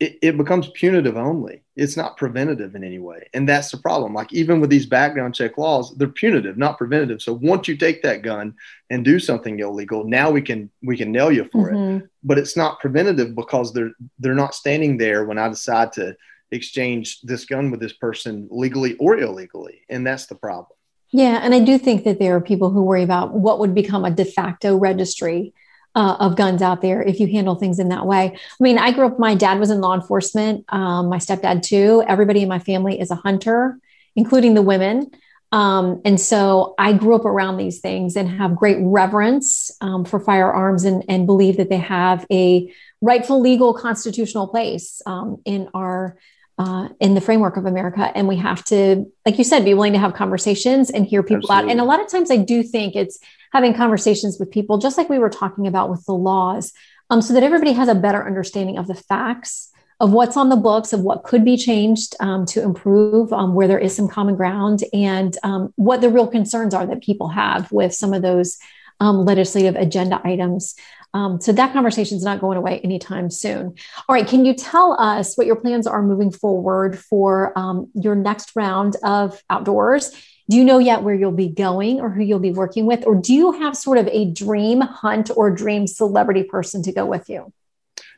it, 0.00 0.18
it, 0.22 0.36
becomes 0.38 0.70
punitive 0.70 1.16
only. 1.16 1.62
It's 1.76 1.96
not 1.96 2.16
preventative 2.16 2.74
in 2.74 2.82
any 2.82 2.98
way. 2.98 3.28
And 3.34 3.46
that's 3.46 3.70
the 3.70 3.76
problem. 3.76 4.14
Like 4.14 4.32
even 4.32 4.58
with 4.58 4.70
these 4.70 4.86
background 4.86 5.34
check 5.34 5.58
laws, 5.58 5.94
they're 5.96 6.08
punitive, 6.08 6.56
not 6.56 6.78
preventative. 6.78 7.20
So 7.20 7.34
once 7.34 7.68
you 7.68 7.76
take 7.76 8.02
that 8.02 8.22
gun 8.22 8.54
and 8.88 9.04
do 9.04 9.20
something 9.20 9.60
illegal, 9.60 10.04
now 10.04 10.30
we 10.30 10.40
can 10.40 10.70
we 10.82 10.96
can 10.96 11.12
nail 11.12 11.30
you 11.30 11.44
for 11.52 11.70
mm-hmm. 11.70 11.98
it. 11.98 12.10
But 12.24 12.38
it's 12.38 12.56
not 12.56 12.80
preventative 12.80 13.34
because 13.34 13.72
they're 13.74 13.92
they're 14.18 14.34
not 14.34 14.54
standing 14.54 14.96
there 14.96 15.26
when 15.26 15.38
I 15.38 15.48
decide 15.48 15.92
to 15.92 16.16
exchange 16.50 17.20
this 17.20 17.44
gun 17.44 17.70
with 17.70 17.80
this 17.80 17.92
person 17.92 18.48
legally 18.50 18.96
or 18.96 19.18
illegally. 19.18 19.82
And 19.88 20.06
that's 20.06 20.26
the 20.26 20.34
problem. 20.34 20.76
Yeah. 21.12 21.40
And 21.42 21.54
I 21.54 21.60
do 21.60 21.76
think 21.76 22.04
that 22.04 22.18
there 22.18 22.34
are 22.36 22.40
people 22.40 22.70
who 22.70 22.82
worry 22.82 23.02
about 23.02 23.34
what 23.34 23.58
would 23.58 23.74
become 23.74 24.04
a 24.04 24.10
de 24.10 24.24
facto 24.24 24.76
registry 24.76 25.52
uh, 25.94 26.16
of 26.20 26.36
guns 26.36 26.62
out 26.62 26.82
there 26.82 27.02
if 27.02 27.20
you 27.20 27.26
handle 27.26 27.54
things 27.54 27.78
in 27.78 27.88
that 27.88 28.06
way. 28.06 28.32
I 28.34 28.62
mean, 28.62 28.78
I 28.78 28.92
grew 28.92 29.06
up, 29.06 29.18
my 29.18 29.34
dad 29.34 29.58
was 29.58 29.70
in 29.70 29.80
law 29.80 29.94
enforcement, 29.94 30.64
um, 30.68 31.08
my 31.08 31.18
stepdad 31.18 31.62
too. 31.62 32.04
Everybody 32.06 32.42
in 32.42 32.48
my 32.48 32.58
family 32.58 33.00
is 33.00 33.10
a 33.10 33.16
hunter, 33.16 33.78
including 34.14 34.54
the 34.54 34.62
women. 34.62 35.10
Um, 35.52 36.00
and 36.04 36.20
so 36.20 36.74
I 36.78 36.92
grew 36.92 37.16
up 37.16 37.24
around 37.24 37.56
these 37.56 37.80
things 37.80 38.14
and 38.14 38.28
have 38.28 38.54
great 38.54 38.76
reverence 38.80 39.70
um, 39.80 40.04
for 40.04 40.20
firearms 40.20 40.84
and, 40.84 41.04
and 41.08 41.26
believe 41.26 41.56
that 41.56 41.68
they 41.68 41.78
have 41.78 42.24
a 42.30 42.72
rightful 43.00 43.40
legal 43.40 43.74
constitutional 43.74 44.46
place 44.46 45.02
um, 45.06 45.42
in 45.44 45.68
our 45.74 46.16
uh, 46.60 46.88
in 47.00 47.14
the 47.14 47.22
framework 47.22 47.56
of 47.56 47.64
America. 47.64 48.12
And 48.14 48.28
we 48.28 48.36
have 48.36 48.62
to, 48.66 49.10
like 49.24 49.38
you 49.38 49.44
said, 49.44 49.64
be 49.64 49.72
willing 49.72 49.94
to 49.94 49.98
have 49.98 50.12
conversations 50.12 50.90
and 50.90 51.06
hear 51.06 51.22
people 51.22 51.50
Absolutely. 51.50 51.70
out. 51.70 51.70
And 51.70 51.80
a 51.80 51.84
lot 51.84 52.02
of 52.02 52.08
times 52.08 52.30
I 52.30 52.36
do 52.36 52.62
think 52.62 52.94
it's 52.94 53.18
having 53.54 53.72
conversations 53.72 54.38
with 54.38 54.50
people, 54.50 54.76
just 54.76 54.98
like 54.98 55.08
we 55.08 55.18
were 55.18 55.30
talking 55.30 55.66
about 55.66 55.88
with 55.88 56.04
the 56.04 56.12
laws, 56.12 56.72
um, 57.08 57.22
so 57.22 57.32
that 57.32 57.42
everybody 57.42 57.72
has 57.72 57.88
a 57.88 57.94
better 57.94 58.26
understanding 58.26 58.76
of 58.76 58.88
the 58.88 58.94
facts 58.94 59.70
of 60.00 60.12
what's 60.12 60.36
on 60.36 60.50
the 60.50 60.56
books, 60.56 60.92
of 60.92 61.00
what 61.00 61.24
could 61.24 61.46
be 61.46 61.56
changed 61.56 62.14
um, 62.20 62.44
to 62.46 62.62
improve, 62.62 63.32
um, 63.32 63.54
where 63.54 63.66
there 63.66 63.78
is 63.78 63.96
some 63.96 64.08
common 64.08 64.36
ground, 64.36 64.84
and 64.92 65.38
um, 65.42 65.72
what 65.76 66.02
the 66.02 66.10
real 66.10 66.26
concerns 66.26 66.74
are 66.74 66.86
that 66.86 67.02
people 67.02 67.28
have 67.28 67.72
with 67.72 67.94
some 67.94 68.12
of 68.12 68.20
those 68.20 68.58
um, 69.00 69.24
legislative 69.24 69.76
agenda 69.76 70.20
items. 70.24 70.74
Um, 71.12 71.40
so 71.40 71.52
that 71.52 71.72
conversation 71.72 72.16
is 72.16 72.22
not 72.22 72.40
going 72.40 72.56
away 72.56 72.80
anytime 72.80 73.30
soon. 73.30 73.74
All 74.08 74.14
right, 74.14 74.26
can 74.26 74.44
you 74.44 74.54
tell 74.54 74.92
us 75.00 75.36
what 75.36 75.46
your 75.46 75.56
plans 75.56 75.86
are 75.86 76.02
moving 76.02 76.30
forward 76.30 76.98
for 76.98 77.58
um, 77.58 77.90
your 77.94 78.14
next 78.14 78.54
round 78.54 78.96
of 79.02 79.42
outdoors? 79.50 80.12
Do 80.48 80.56
you 80.56 80.64
know 80.64 80.78
yet 80.78 81.02
where 81.02 81.14
you'll 81.14 81.32
be 81.32 81.48
going 81.48 82.00
or 82.00 82.10
who 82.10 82.22
you'll 82.22 82.38
be 82.38 82.52
working 82.52 82.86
with? 82.86 83.06
Or 83.06 83.14
do 83.14 83.32
you 83.32 83.52
have 83.52 83.76
sort 83.76 83.98
of 83.98 84.08
a 84.08 84.30
dream 84.30 84.80
hunt 84.80 85.30
or 85.36 85.50
dream 85.50 85.86
celebrity 85.86 86.42
person 86.42 86.82
to 86.84 86.92
go 86.92 87.06
with 87.06 87.28
you? 87.28 87.52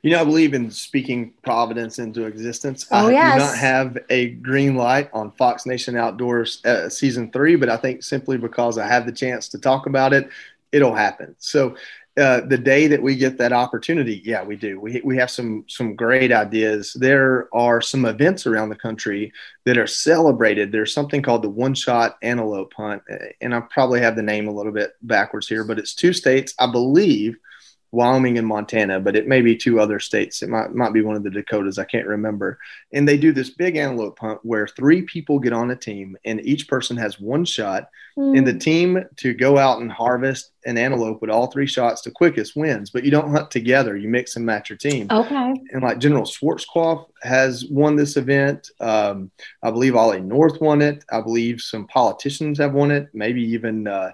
You 0.02 0.10
know, 0.10 0.20
I 0.20 0.24
believe 0.24 0.52
in 0.52 0.70
speaking 0.70 1.32
Providence 1.44 2.00
into 2.00 2.24
existence. 2.24 2.86
Oh, 2.90 3.06
I 3.06 3.12
yes. 3.12 3.34
do 3.34 3.38
not 3.38 3.56
have 3.56 3.98
a 4.10 4.30
green 4.30 4.74
light 4.74 5.08
on 5.12 5.30
Fox 5.30 5.64
Nation 5.64 5.96
Outdoors 5.96 6.64
uh, 6.64 6.88
season 6.88 7.30
three, 7.30 7.54
but 7.54 7.68
I 7.68 7.76
think 7.76 8.02
simply 8.02 8.36
because 8.36 8.78
I 8.78 8.86
have 8.88 9.06
the 9.06 9.12
chance 9.12 9.48
to 9.50 9.60
talk 9.60 9.86
about 9.86 10.12
it, 10.12 10.28
it'll 10.72 10.94
happen. 10.94 11.36
So 11.38 11.76
uh, 12.18 12.42
the 12.42 12.58
day 12.58 12.88
that 12.88 13.02
we 13.02 13.16
get 13.16 13.38
that 13.38 13.54
opportunity, 13.54 14.20
yeah, 14.24 14.44
we 14.44 14.54
do. 14.54 14.78
We, 14.78 15.00
we 15.02 15.16
have 15.16 15.30
some 15.30 15.64
some 15.66 15.96
great 15.96 16.30
ideas. 16.30 16.92
There 16.92 17.48
are 17.54 17.80
some 17.80 18.04
events 18.04 18.46
around 18.46 18.68
the 18.68 18.76
country 18.76 19.32
that 19.64 19.78
are 19.78 19.86
celebrated. 19.86 20.70
There's 20.70 20.92
something 20.92 21.22
called 21.22 21.42
the 21.42 21.48
One 21.48 21.74
Shot 21.74 22.18
Antelope 22.22 22.74
Hunt, 22.74 23.02
and 23.40 23.54
I 23.54 23.60
probably 23.60 24.00
have 24.00 24.16
the 24.16 24.22
name 24.22 24.46
a 24.46 24.52
little 24.52 24.72
bit 24.72 24.92
backwards 25.00 25.48
here, 25.48 25.64
but 25.64 25.78
it's 25.78 25.94
two 25.94 26.12
states, 26.12 26.54
I 26.58 26.70
believe, 26.70 27.36
Wyoming 27.92 28.38
and 28.38 28.46
Montana, 28.46 29.00
but 29.00 29.14
it 29.16 29.28
may 29.28 29.42
be 29.42 29.54
two 29.54 29.78
other 29.78 30.00
states. 30.00 30.42
It 30.42 30.48
might 30.48 30.74
might 30.74 30.94
be 30.94 31.02
one 31.02 31.14
of 31.14 31.22
the 31.22 31.30
Dakotas. 31.30 31.78
I 31.78 31.84
can't 31.84 32.06
remember. 32.06 32.58
And 32.90 33.06
they 33.06 33.18
do 33.18 33.32
this 33.32 33.50
big 33.50 33.76
antelope 33.76 34.18
hunt 34.18 34.40
where 34.42 34.66
three 34.66 35.02
people 35.02 35.38
get 35.38 35.52
on 35.52 35.70
a 35.70 35.76
team, 35.76 36.16
and 36.24 36.44
each 36.44 36.68
person 36.68 36.96
has 36.96 37.20
one 37.20 37.44
shot. 37.44 37.90
Mm. 38.16 38.38
And 38.38 38.46
the 38.46 38.58
team 38.58 39.04
to 39.16 39.34
go 39.34 39.58
out 39.58 39.80
and 39.80 39.92
harvest 39.92 40.52
an 40.64 40.78
antelope 40.78 41.20
with 41.20 41.30
all 41.30 41.48
three 41.48 41.66
shots, 41.66 42.00
the 42.00 42.10
quickest 42.10 42.56
wins. 42.56 42.88
But 42.88 43.04
you 43.04 43.10
don't 43.10 43.30
hunt 43.30 43.50
together; 43.50 43.94
you 43.94 44.08
mix 44.08 44.36
and 44.36 44.46
match 44.46 44.70
your 44.70 44.78
team. 44.78 45.08
Okay. 45.10 45.54
And 45.72 45.82
like 45.82 45.98
General 45.98 46.24
Schwarzkopf 46.24 47.06
has 47.22 47.66
won 47.66 47.96
this 47.96 48.16
event. 48.16 48.70
Um, 48.80 49.30
I 49.62 49.70
believe 49.70 49.96
Ollie 49.96 50.20
North 50.20 50.62
won 50.62 50.80
it. 50.80 51.04
I 51.12 51.20
believe 51.20 51.60
some 51.60 51.86
politicians 51.86 52.58
have 52.58 52.72
won 52.72 52.90
it. 52.90 53.08
Maybe 53.12 53.42
even. 53.42 53.86
Uh, 53.86 54.12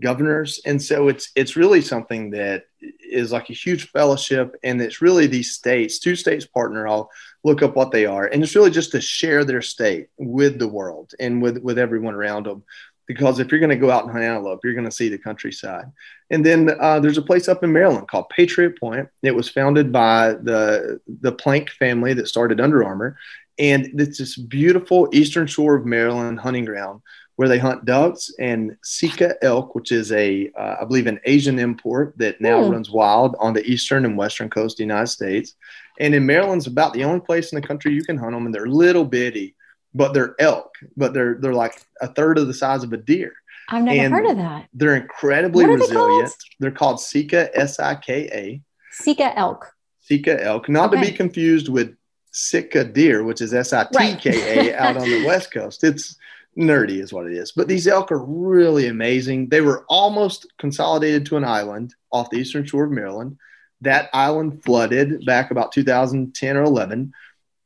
governors. 0.00 0.60
And 0.64 0.82
so 0.82 1.08
it's 1.08 1.30
it's 1.36 1.56
really 1.56 1.80
something 1.80 2.30
that 2.30 2.64
is 2.80 3.32
like 3.32 3.48
a 3.50 3.54
huge 3.54 3.90
fellowship 3.90 4.56
and 4.62 4.80
it's 4.82 5.00
really 5.00 5.26
these 5.26 5.52
states 5.52 5.98
two 5.98 6.16
states 6.16 6.46
partner. 6.46 6.88
I'll 6.88 7.10
look 7.44 7.62
up 7.62 7.76
what 7.76 7.92
they 7.92 8.06
are. 8.06 8.26
And 8.26 8.42
it's 8.42 8.54
really 8.54 8.70
just 8.70 8.92
to 8.92 9.00
share 9.00 9.44
their 9.44 9.62
state 9.62 10.08
with 10.18 10.58
the 10.58 10.68
world 10.68 11.12
and 11.20 11.40
with 11.40 11.58
with 11.58 11.78
everyone 11.78 12.14
around 12.14 12.46
them 12.46 12.64
because 13.06 13.38
if 13.38 13.50
you're 13.50 13.60
going 13.60 13.70
to 13.70 13.76
go 13.76 13.90
out 13.90 14.04
and 14.04 14.12
hunt 14.12 14.24
antelope 14.24 14.60
you're 14.64 14.74
going 14.74 14.84
to 14.86 14.90
see 14.90 15.08
the 15.08 15.18
countryside. 15.18 15.86
And 16.30 16.44
then 16.44 16.70
uh, 16.80 16.98
there's 17.00 17.18
a 17.18 17.22
place 17.22 17.48
up 17.48 17.62
in 17.62 17.72
maryland 17.72 18.08
called 18.08 18.30
patriot 18.30 18.78
point. 18.80 19.08
It 19.22 19.34
was 19.34 19.48
founded 19.48 19.92
by 19.92 20.32
the 20.32 21.00
the 21.20 21.32
plank 21.32 21.70
family 21.70 22.14
that 22.14 22.28
started 22.28 22.60
under 22.60 22.82
armour. 22.82 23.16
And 23.56 24.00
it's 24.00 24.18
this 24.18 24.36
beautiful 24.36 25.08
eastern 25.12 25.46
shore 25.46 25.76
of 25.76 25.86
maryland 25.86 26.40
hunting 26.40 26.64
ground 26.64 27.02
where 27.36 27.48
they 27.48 27.58
hunt 27.58 27.84
ducks 27.84 28.30
and 28.38 28.76
Sika 28.82 29.34
elk, 29.42 29.74
which 29.74 29.90
is 29.90 30.12
a, 30.12 30.50
uh, 30.56 30.76
I 30.80 30.84
believe, 30.84 31.06
an 31.06 31.20
Asian 31.24 31.58
import 31.58 32.14
that 32.18 32.40
now 32.40 32.62
mm. 32.62 32.70
runs 32.70 32.90
wild 32.90 33.34
on 33.40 33.54
the 33.54 33.64
eastern 33.64 34.04
and 34.04 34.16
western 34.16 34.48
coast 34.48 34.74
of 34.74 34.78
the 34.78 34.84
United 34.84 35.08
States. 35.08 35.54
And 35.98 36.14
in 36.14 36.26
Maryland's 36.26 36.66
about 36.66 36.92
the 36.92 37.04
only 37.04 37.20
place 37.20 37.52
in 37.52 37.60
the 37.60 37.66
country 37.66 37.92
you 37.92 38.04
can 38.04 38.16
hunt 38.16 38.32
them, 38.32 38.46
and 38.46 38.54
they're 38.54 38.66
little 38.66 39.04
bitty, 39.04 39.54
but 39.94 40.14
they're 40.14 40.34
elk, 40.38 40.74
but 40.96 41.12
they're 41.14 41.34
they're 41.34 41.54
like 41.54 41.84
a 42.00 42.08
third 42.08 42.38
of 42.38 42.46
the 42.46 42.54
size 42.54 42.82
of 42.82 42.92
a 42.92 42.96
deer. 42.96 43.32
I've 43.68 43.84
never 43.84 43.98
and 43.98 44.12
heard 44.12 44.26
of 44.26 44.36
that. 44.36 44.68
They're 44.74 44.96
incredibly 44.96 45.66
resilient. 45.66 46.34
They 46.60 46.66
are 46.66 46.72
called 46.72 47.00
Sika 47.00 47.56
S 47.56 47.78
I 47.78 47.94
K 47.94 48.28
A. 48.32 48.60
Sika 48.90 49.36
elk. 49.38 49.72
Sika 50.00 50.42
elk, 50.42 50.68
not 50.68 50.92
okay. 50.92 51.04
to 51.04 51.10
be 51.10 51.16
confused 51.16 51.68
with 51.68 51.96
Sitka 52.32 52.84
deer, 52.84 53.22
which 53.22 53.40
is 53.40 53.54
S 53.54 53.72
I 53.72 53.84
T 53.84 54.16
K 54.16 54.70
A 54.70 54.76
out 54.76 54.96
on 54.96 55.08
the 55.08 55.24
west 55.26 55.52
coast. 55.52 55.84
It's 55.84 56.16
nerdy 56.56 57.00
is 57.00 57.12
what 57.12 57.26
it 57.26 57.32
is. 57.32 57.52
But 57.52 57.68
these 57.68 57.86
elk 57.86 58.12
are 58.12 58.24
really 58.24 58.88
amazing. 58.88 59.48
They 59.48 59.60
were 59.60 59.84
almost 59.88 60.46
consolidated 60.58 61.26
to 61.26 61.36
an 61.36 61.44
island 61.44 61.94
off 62.12 62.30
the 62.30 62.38
eastern 62.38 62.64
shore 62.64 62.84
of 62.84 62.90
Maryland. 62.90 63.38
That 63.80 64.10
island 64.12 64.62
flooded 64.64 65.24
back 65.26 65.50
about 65.50 65.72
2010 65.72 66.56
or 66.56 66.62
11, 66.62 67.12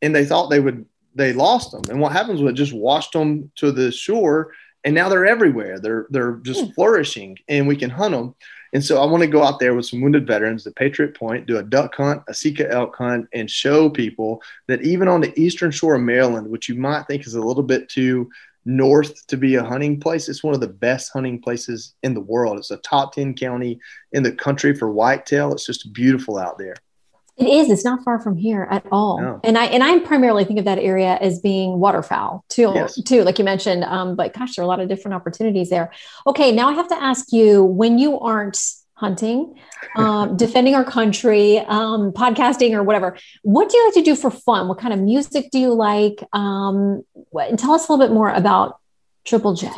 and 0.02 0.14
they 0.14 0.24
thought 0.24 0.48
they 0.48 0.60
would 0.60 0.86
they 1.14 1.32
lost 1.32 1.72
them. 1.72 1.82
And 1.90 2.00
what 2.00 2.12
happens 2.12 2.40
was 2.40 2.52
it 2.52 2.56
just 2.56 2.72
washed 2.72 3.12
them 3.12 3.50
to 3.56 3.72
the 3.72 3.90
shore, 3.90 4.52
and 4.84 4.94
now 4.94 5.08
they're 5.08 5.26
everywhere. 5.26 5.78
They're 5.78 6.06
they're 6.10 6.36
just 6.36 6.66
hmm. 6.66 6.70
flourishing, 6.72 7.38
and 7.48 7.68
we 7.68 7.76
can 7.76 7.90
hunt 7.90 8.14
them. 8.14 8.34
And 8.72 8.84
so 8.84 9.02
I 9.02 9.06
want 9.06 9.22
to 9.22 9.28
go 9.28 9.42
out 9.42 9.60
there 9.60 9.74
with 9.74 9.86
some 9.86 10.00
wounded 10.00 10.26
veterans, 10.26 10.62
the 10.62 10.70
Patriot 10.72 11.14
Point, 11.14 11.46
do 11.46 11.56
a 11.56 11.62
duck 11.62 11.94
hunt, 11.94 12.22
a 12.28 12.34
Sika 12.34 12.70
elk 12.70 12.96
hunt, 12.96 13.26
and 13.32 13.50
show 13.50 13.88
people 13.88 14.42
that 14.66 14.82
even 14.82 15.08
on 15.08 15.22
the 15.22 15.38
eastern 15.40 15.70
shore 15.70 15.94
of 15.94 16.02
Maryland, 16.02 16.48
which 16.48 16.68
you 16.68 16.74
might 16.74 17.06
think 17.06 17.26
is 17.26 17.34
a 17.34 17.40
little 17.40 17.62
bit 17.62 17.88
too 17.88 18.28
north 18.68 19.26
to 19.28 19.36
be 19.38 19.54
a 19.54 19.64
hunting 19.64 19.98
place. 19.98 20.28
It's 20.28 20.44
one 20.44 20.52
of 20.52 20.60
the 20.60 20.68
best 20.68 21.10
hunting 21.12 21.40
places 21.40 21.94
in 22.02 22.12
the 22.12 22.20
world. 22.20 22.58
It's 22.58 22.70
a 22.70 22.76
top 22.76 23.14
10 23.14 23.34
county 23.34 23.80
in 24.12 24.22
the 24.22 24.30
country 24.30 24.74
for 24.74 24.90
whitetail. 24.90 25.52
It's 25.52 25.64
just 25.64 25.90
beautiful 25.94 26.36
out 26.36 26.58
there. 26.58 26.76
It 27.38 27.46
is. 27.48 27.70
It's 27.70 27.84
not 27.84 28.04
far 28.04 28.20
from 28.20 28.36
here 28.36 28.68
at 28.70 28.84
all. 28.92 29.20
No. 29.20 29.40
And 29.44 29.56
I 29.56 29.66
and 29.66 29.82
I 29.82 30.00
primarily 30.00 30.44
think 30.44 30.58
of 30.58 30.64
that 30.64 30.78
area 30.78 31.16
as 31.20 31.38
being 31.38 31.78
waterfowl 31.78 32.44
too, 32.48 32.72
yes. 32.74 33.00
too, 33.04 33.22
like 33.22 33.38
you 33.38 33.44
mentioned. 33.44 33.84
Um, 33.84 34.16
but 34.16 34.34
gosh, 34.34 34.56
there 34.56 34.64
are 34.64 34.66
a 34.66 34.68
lot 34.68 34.80
of 34.80 34.88
different 34.88 35.14
opportunities 35.14 35.70
there. 35.70 35.92
Okay, 36.26 36.50
now 36.50 36.68
I 36.68 36.72
have 36.72 36.88
to 36.88 37.00
ask 37.00 37.32
you: 37.32 37.62
when 37.62 37.96
you 37.96 38.18
aren't 38.18 38.60
hunting, 38.98 39.54
um, 39.96 40.36
defending 40.36 40.74
our 40.74 40.84
country, 40.84 41.58
um, 41.58 42.10
podcasting, 42.12 42.72
or 42.72 42.82
whatever. 42.82 43.16
What 43.42 43.68
do 43.68 43.76
you 43.76 43.84
like 43.86 43.94
to 43.94 44.02
do 44.02 44.16
for 44.16 44.28
fun? 44.28 44.66
What 44.66 44.78
kind 44.78 44.92
of 44.92 44.98
music 44.98 45.50
do 45.52 45.58
you 45.60 45.72
like? 45.72 46.20
Um, 46.32 47.04
what, 47.30 47.56
tell 47.60 47.72
us 47.72 47.88
a 47.88 47.92
little 47.92 48.04
bit 48.04 48.12
more 48.12 48.28
about 48.28 48.80
Triple 49.24 49.54
J. 49.54 49.70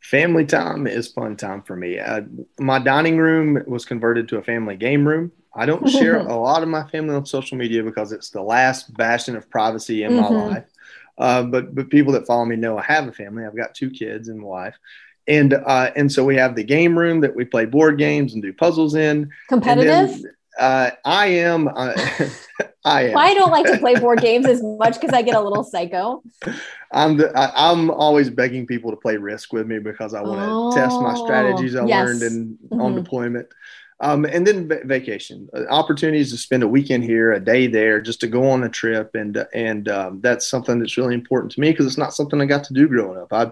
Family 0.00 0.44
time 0.44 0.86
is 0.86 1.08
fun 1.08 1.36
time 1.36 1.62
for 1.62 1.74
me. 1.76 1.98
Uh, 1.98 2.22
my 2.58 2.78
dining 2.78 3.16
room 3.16 3.62
was 3.66 3.86
converted 3.86 4.28
to 4.28 4.36
a 4.36 4.42
family 4.42 4.76
game 4.76 5.08
room. 5.08 5.32
I 5.54 5.64
don't 5.64 5.88
share 5.90 6.18
a 6.18 6.36
lot 6.36 6.62
of 6.62 6.68
my 6.68 6.86
family 6.88 7.14
on 7.14 7.24
social 7.24 7.56
media 7.56 7.82
because 7.82 8.12
it's 8.12 8.28
the 8.28 8.42
last 8.42 8.94
bastion 8.94 9.34
of 9.34 9.48
privacy 9.48 10.02
in 10.02 10.12
mm-hmm. 10.12 10.34
my 10.34 10.46
life. 10.46 10.64
Uh, 11.16 11.42
but 11.42 11.74
but 11.74 11.88
people 11.88 12.12
that 12.12 12.26
follow 12.26 12.44
me 12.44 12.56
know 12.56 12.76
I 12.76 12.82
have 12.82 13.08
a 13.08 13.12
family. 13.12 13.46
I've 13.46 13.56
got 13.56 13.74
two 13.74 13.88
kids 13.88 14.28
and 14.28 14.42
wife 14.42 14.76
and 15.28 15.54
uh, 15.54 15.90
and 15.96 16.10
so 16.10 16.24
we 16.24 16.36
have 16.36 16.54
the 16.54 16.64
game 16.64 16.98
room 16.98 17.20
that 17.20 17.34
we 17.34 17.44
play 17.44 17.64
board 17.64 17.98
games 17.98 18.34
and 18.34 18.42
do 18.42 18.52
puzzles 18.52 18.94
in. 18.94 19.30
Competitive. 19.48 20.22
Then, 20.22 20.24
uh, 20.58 20.90
I 21.04 21.26
am. 21.26 21.68
Uh, 21.68 21.92
I 22.84 23.08
am. 23.08 23.16
I 23.16 23.34
don't 23.34 23.50
like 23.50 23.66
to 23.66 23.78
play 23.78 23.94
board 24.00 24.20
games 24.20 24.46
as 24.46 24.62
much 24.62 25.00
because 25.00 25.12
I 25.12 25.22
get 25.22 25.34
a 25.34 25.40
little 25.40 25.64
psycho. 25.64 26.22
I'm 26.92 27.16
the, 27.16 27.36
I, 27.36 27.72
am 27.72 27.90
always 27.90 28.30
begging 28.30 28.66
people 28.66 28.90
to 28.92 28.96
play 28.96 29.16
Risk 29.16 29.52
with 29.52 29.66
me 29.66 29.80
because 29.80 30.14
I 30.14 30.22
want 30.22 30.40
to 30.40 30.46
oh, 30.48 30.74
test 30.74 31.00
my 31.00 31.14
strategies 31.14 31.74
I 31.74 31.84
yes. 31.84 32.06
learned 32.06 32.22
in 32.22 32.58
mm-hmm. 32.68 32.80
on 32.80 32.94
deployment. 32.94 33.48
Um, 33.98 34.24
and 34.26 34.46
then 34.46 34.68
vacation 34.84 35.48
uh, 35.54 35.64
opportunities 35.68 36.30
to 36.30 36.38
spend 36.38 36.62
a 36.62 36.68
weekend 36.68 37.02
here, 37.02 37.32
a 37.32 37.40
day 37.40 37.66
there, 37.66 38.00
just 38.00 38.20
to 38.20 38.26
go 38.26 38.50
on 38.50 38.62
a 38.62 38.68
trip, 38.68 39.14
and 39.14 39.44
and 39.54 39.88
um, 39.88 40.20
that's 40.20 40.48
something 40.48 40.78
that's 40.78 40.96
really 40.96 41.14
important 41.14 41.52
to 41.52 41.60
me 41.60 41.70
because 41.70 41.86
it's 41.86 41.98
not 41.98 42.14
something 42.14 42.40
I 42.40 42.46
got 42.46 42.64
to 42.64 42.74
do 42.74 42.88
growing 42.88 43.18
up. 43.18 43.32
I 43.32 43.50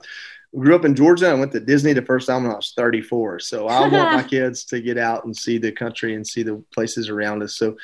grew 0.59 0.75
up 0.75 0.85
in 0.85 0.95
Georgia. 0.95 1.29
I 1.29 1.35
went 1.35 1.53
to 1.53 1.61
Disney 1.61 1.93
the 1.93 2.03
first 2.03 2.27
time 2.27 2.43
when 2.43 2.53
I 2.53 2.57
was 2.57 2.73
34. 2.77 3.41
So 3.41 3.69
I 3.69 3.81
want 3.89 4.13
my 4.13 4.23
kids 4.23 4.65
to 4.67 4.81
get 4.81 4.99
out 4.99 5.25
and 5.25 5.37
see 5.37 5.59
the 5.59 5.73
country 5.73 6.15
and 6.15 6.27
see 6.27 6.43
the 6.43 6.63
places 6.73 7.09
around 7.09 7.43
us. 7.43 7.57
So 7.57 7.77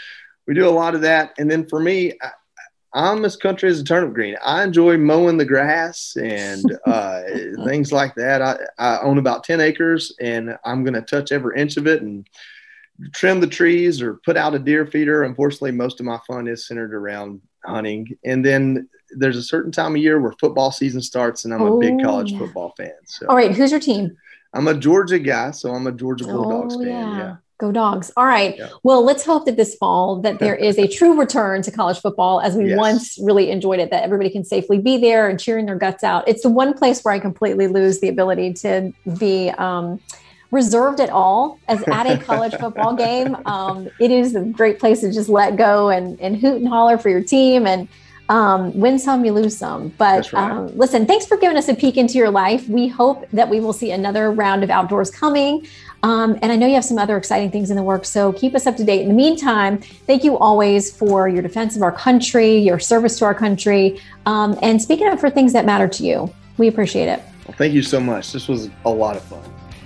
we 0.46 0.54
do 0.54 0.68
a 0.68 0.70
lot 0.70 0.94
of 0.94 1.00
that. 1.02 1.34
And 1.38 1.50
then 1.50 1.66
for 1.66 1.80
me, 1.80 2.12
I, 2.22 2.30
I'm 2.92 3.24
as 3.24 3.36
country 3.36 3.70
as 3.70 3.80
a 3.80 3.84
turnip 3.84 4.14
green. 4.14 4.36
I 4.44 4.64
enjoy 4.64 4.96
mowing 4.96 5.36
the 5.36 5.44
grass 5.44 6.16
and 6.16 6.64
uh, 6.86 7.22
things 7.64 7.92
like 7.92 8.14
that. 8.16 8.42
I, 8.42 8.58
I 8.78 9.00
own 9.00 9.18
about 9.18 9.44
10 9.44 9.60
acres 9.60 10.14
and 10.20 10.58
I'm 10.64 10.82
going 10.84 10.94
to 10.94 11.02
touch 11.02 11.30
every 11.30 11.60
inch 11.60 11.76
of 11.76 11.86
it 11.86 12.02
and 12.02 12.28
trim 13.12 13.40
the 13.40 13.46
trees 13.46 14.02
or 14.02 14.14
put 14.24 14.36
out 14.36 14.54
a 14.54 14.58
deer 14.58 14.86
feeder. 14.86 15.22
Unfortunately, 15.22 15.70
most 15.70 16.00
of 16.00 16.06
my 16.06 16.18
fun 16.26 16.48
is 16.48 16.66
centered 16.66 16.92
around 16.92 17.40
hunting. 17.64 18.16
And 18.24 18.44
then 18.44 18.88
there's 19.16 19.36
a 19.36 19.42
certain 19.42 19.72
time 19.72 19.94
of 19.96 20.00
year 20.02 20.20
where 20.20 20.32
football 20.40 20.70
season 20.70 21.00
starts, 21.02 21.44
and 21.44 21.52
I'm 21.54 21.62
a 21.62 21.78
big 21.78 21.94
Oh, 22.00 22.04
college 22.04 22.32
yeah. 22.32 22.38
football 22.38 22.72
fan. 22.76 22.92
So 23.06 23.26
All 23.28 23.36
right, 23.36 23.52
who's 23.52 23.70
your 23.70 23.80
team? 23.80 24.16
I'm 24.52 24.66
a 24.68 24.74
Georgia 24.74 25.18
guy, 25.18 25.50
so 25.52 25.70
I'm 25.72 25.86
a 25.86 25.92
Georgia 25.92 26.24
Bulldogs 26.24 26.74
Oh, 26.76 26.82
fan. 26.84 27.16
Yeah. 27.16 27.36
Go 27.58 27.70
dogs. 27.72 28.10
All 28.16 28.24
right. 28.24 28.56
Yeah. 28.56 28.70
Well, 28.82 29.04
let's 29.04 29.22
hope 29.22 29.44
that 29.44 29.56
this 29.58 29.74
fall 29.74 30.20
that 30.22 30.38
there 30.38 30.54
is 30.54 30.78
a 30.78 30.88
true 30.96 31.18
return 31.20 31.60
to 31.62 31.70
college 31.70 32.00
football 32.00 32.40
as 32.40 32.56
we 32.56 32.68
Yes. 32.70 32.78
once 32.78 33.18
really 33.20 33.50
enjoyed 33.50 33.80
it, 33.80 33.90
that 33.90 34.02
everybody 34.02 34.30
can 34.30 34.44
safely 34.44 34.78
be 34.78 34.96
there 34.96 35.28
and 35.28 35.38
cheering 35.38 35.66
their 35.66 35.76
guts 35.76 36.02
out. 36.02 36.26
It's 36.26 36.42
the 36.42 36.48
one 36.48 36.72
place 36.72 37.02
where 37.02 37.12
I 37.12 37.18
completely 37.18 37.66
lose 37.68 38.00
the 38.00 38.08
ability 38.08 38.54
to 38.54 38.92
be 39.18 39.50
um, 39.50 40.00
reserved 40.50 41.00
at 41.00 41.10
all 41.10 41.58
as 41.68 41.82
at 41.88 42.06
a 42.06 42.18
college 42.18 42.54
football 42.54 42.94
game. 42.94 43.36
Um, 43.50 43.88
it 43.98 44.10
is 44.10 44.34
a 44.36 44.42
great 44.42 44.78
place 44.78 45.00
to 45.00 45.10
just 45.12 45.28
let 45.28 45.56
go 45.56 45.88
and, 45.88 46.20
and 46.20 46.36
hoot 46.36 46.56
and 46.56 46.68
holler 46.68 46.98
for 46.98 47.08
your 47.08 47.22
team 47.22 47.66
and 47.66 47.88
um, 48.30 48.78
win 48.78 48.98
some, 48.98 49.24
you 49.24 49.32
lose 49.32 49.56
some. 49.56 49.88
But 49.98 50.32
right. 50.32 50.50
um, 50.50 50.76
listen, 50.76 51.04
thanks 51.04 51.26
for 51.26 51.36
giving 51.36 51.56
us 51.56 51.68
a 51.68 51.74
peek 51.74 51.96
into 51.96 52.14
your 52.14 52.30
life. 52.30 52.68
We 52.68 52.86
hope 52.86 53.28
that 53.32 53.48
we 53.48 53.58
will 53.58 53.72
see 53.72 53.90
another 53.90 54.30
round 54.30 54.62
of 54.62 54.70
outdoors 54.70 55.10
coming. 55.10 55.66
Um, 56.04 56.38
and 56.40 56.52
I 56.52 56.56
know 56.56 56.66
you 56.66 56.74
have 56.74 56.84
some 56.84 56.98
other 56.98 57.16
exciting 57.16 57.50
things 57.50 57.70
in 57.70 57.76
the 57.76 57.82
works. 57.82 58.08
So 58.08 58.32
keep 58.32 58.54
us 58.54 58.66
up 58.66 58.76
to 58.76 58.84
date. 58.84 59.02
In 59.02 59.08
the 59.08 59.14
meantime, 59.14 59.78
thank 59.78 60.22
you 60.22 60.38
always 60.38 60.94
for 60.94 61.28
your 61.28 61.42
defense 61.42 61.74
of 61.76 61.82
our 61.82 61.92
country, 61.92 62.56
your 62.56 62.78
service 62.78 63.18
to 63.18 63.24
our 63.24 63.34
country, 63.34 64.00
um, 64.26 64.56
and 64.62 64.80
speaking 64.80 65.08
up 65.08 65.18
for 65.18 65.28
things 65.28 65.52
that 65.52 65.66
matter 65.66 65.88
to 65.88 66.04
you. 66.04 66.32
We 66.56 66.68
appreciate 66.68 67.08
it. 67.08 67.20
Well, 67.46 67.56
thank 67.58 67.74
you 67.74 67.82
so 67.82 67.98
much. 67.98 68.32
This 68.32 68.46
was 68.46 68.70
a 68.84 68.90
lot 68.90 69.16
of 69.16 69.22
fun. 69.24 69.42